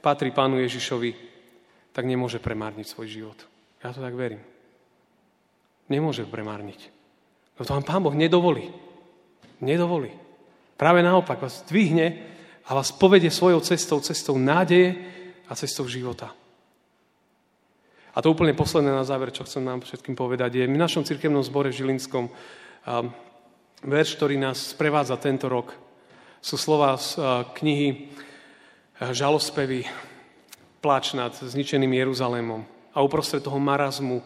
patrí 0.03 0.35
Pánu 0.35 0.59
Ježišovi, 0.59 1.15
tak 1.95 2.03
nemôže 2.03 2.43
premárniť 2.43 2.87
svoj 2.91 3.07
život. 3.07 3.39
Ja 3.79 3.95
to 3.95 4.03
tak 4.03 4.19
verím. 4.19 4.43
Nemôže 5.87 6.27
premárniť. 6.27 6.91
No 7.55 7.63
to 7.63 7.71
vám 7.79 7.87
Pán 7.87 8.03
Boh 8.03 8.17
nedovolí. 8.19 8.75
Nedovolí. 9.63 10.24
Práve 10.85 11.01
naopak 11.01 11.41
vás 11.41 11.65
dvihne 11.65 12.13
a 12.69 12.77
vás 12.77 12.93
povedie 12.93 13.33
svojou 13.33 13.65
cestou, 13.65 14.05
cestou 14.05 14.37
nádeje 14.37 14.93
a 15.49 15.57
cestou 15.57 15.89
života. 15.89 16.29
A 18.13 18.21
to 18.21 18.29
úplne 18.29 18.53
posledné 18.53 18.93
na 18.93 19.01
záver, 19.01 19.33
čo 19.33 19.49
chcem 19.49 19.65
nám 19.65 19.81
všetkým 19.81 20.13
povedať, 20.13 20.61
je 20.61 20.69
v 20.69 20.77
našom 20.77 21.01
cirkevnom 21.01 21.41
zbore 21.41 21.73
Žilinskom 21.73 22.29
verš, 23.81 24.11
ktorý 24.13 24.37
nás 24.37 24.77
sprevádza 24.77 25.17
tento 25.17 25.49
rok. 25.49 25.73
Sú 26.45 26.61
slova 26.61 27.01
z 27.01 27.17
knihy 27.57 28.13
Žalospevy, 29.01 29.89
Plač 30.85 31.17
nad 31.17 31.33
zničeným 31.33 31.97
Jeruzalémom. 31.97 32.61
A 32.93 33.01
uprostred 33.01 33.41
toho 33.41 33.57
marazmu 33.57 34.21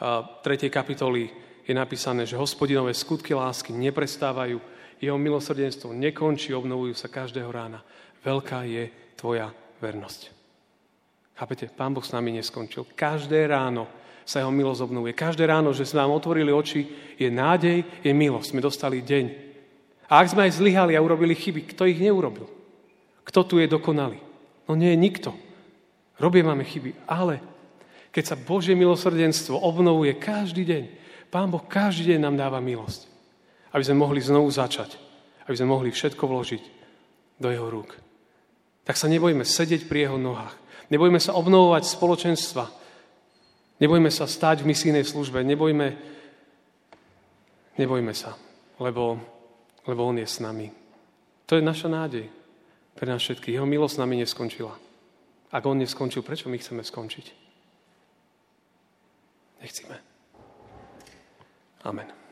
3. 0.00 0.72
kapitoly 0.72 1.28
je 1.68 1.76
napísané, 1.76 2.24
že 2.24 2.40
hospodinové 2.40 2.96
skutky 2.96 3.36
lásky 3.36 3.76
neprestávajú, 3.76 4.56
jeho 4.98 5.18
milosrdenstvo 5.18 5.94
nekončí, 5.94 6.54
obnovujú 6.54 6.94
sa 6.94 7.10
každého 7.10 7.48
rána. 7.48 7.82
Veľká 8.22 8.66
je 8.66 8.90
tvoja 9.14 9.50
vernosť. 9.78 10.34
Chápete? 11.38 11.70
Pán 11.70 11.94
Boh 11.94 12.02
s 12.02 12.10
nami 12.10 12.34
neskončil. 12.34 12.82
Každé 12.98 13.46
ráno 13.46 13.86
sa 14.26 14.42
jeho 14.42 14.50
milosť 14.52 14.84
obnovuje. 14.84 15.14
Každé 15.14 15.46
ráno, 15.46 15.70
že 15.72 15.86
sme 15.86 16.04
nám 16.04 16.18
otvorili 16.18 16.50
oči, 16.52 16.84
je 17.16 17.30
nádej, 17.30 17.86
je 18.02 18.12
milosť. 18.12 18.50
Sme 18.52 18.60
dostali 18.60 19.00
deň. 19.00 19.26
A 20.10 20.20
ak 20.20 20.34
sme 20.34 20.44
aj 20.44 20.58
zlyhali 20.60 20.98
a 20.98 21.04
urobili 21.04 21.32
chyby, 21.32 21.72
kto 21.72 21.88
ich 21.88 21.96
neurobil? 21.96 22.44
Kto 23.24 23.40
tu 23.46 23.56
je 23.56 23.70
dokonalý? 23.70 24.20
No 24.68 24.76
nie 24.76 24.92
je 24.92 25.00
nikto. 25.00 25.30
Robie 26.20 26.44
máme 26.44 26.66
chyby, 26.66 27.08
ale 27.08 27.40
keď 28.12 28.34
sa 28.34 28.36
Božie 28.36 28.76
milosrdenstvo 28.76 29.56
obnovuje 29.56 30.12
každý 30.18 30.66
deň, 30.66 30.84
Pán 31.32 31.48
Boh 31.48 31.64
každý 31.64 32.12
deň 32.12 32.20
nám 32.20 32.36
dáva 32.36 32.58
milosť, 32.60 33.07
aby 33.72 33.82
sme 33.84 34.00
mohli 34.00 34.20
znovu 34.22 34.48
začať, 34.48 34.96
aby 35.44 35.54
sme 35.56 35.72
mohli 35.72 35.90
všetko 35.92 36.24
vložiť 36.24 36.62
do 37.38 37.48
jeho 37.52 37.68
rúk. 37.68 37.96
Tak 38.88 38.96
sa 38.96 39.08
nebojme 39.08 39.44
sedieť 39.44 39.84
pri 39.84 40.08
jeho 40.08 40.16
nohách. 40.16 40.56
Nebojme 40.88 41.20
sa 41.20 41.36
obnovovať 41.36 41.84
spoločenstva. 41.84 42.64
Nebojme 43.78 44.08
sa 44.08 44.24
stať 44.24 44.64
v 44.64 44.72
misijnej 44.72 45.04
službe. 45.04 45.44
Nebojme, 45.44 45.86
nebojme 47.76 48.12
sa, 48.16 48.32
lebo, 48.80 49.20
lebo 49.84 50.00
on 50.08 50.16
je 50.16 50.24
s 50.24 50.40
nami. 50.40 50.72
To 51.44 51.56
je 51.56 51.62
naša 51.62 51.92
nádej 51.92 52.32
pre 52.96 53.06
nás 53.06 53.20
všetkých. 53.20 53.60
Jeho 53.60 53.68
milosť 53.68 53.94
s 53.94 54.00
nami 54.00 54.14
neskončila. 54.24 54.74
Ak 55.52 55.64
on 55.64 55.80
neskončil, 55.80 56.24
prečo 56.24 56.48
my 56.48 56.56
chceme 56.56 56.80
skončiť? 56.84 57.26
Nechcíme. 59.60 59.96
Amen. 61.84 62.27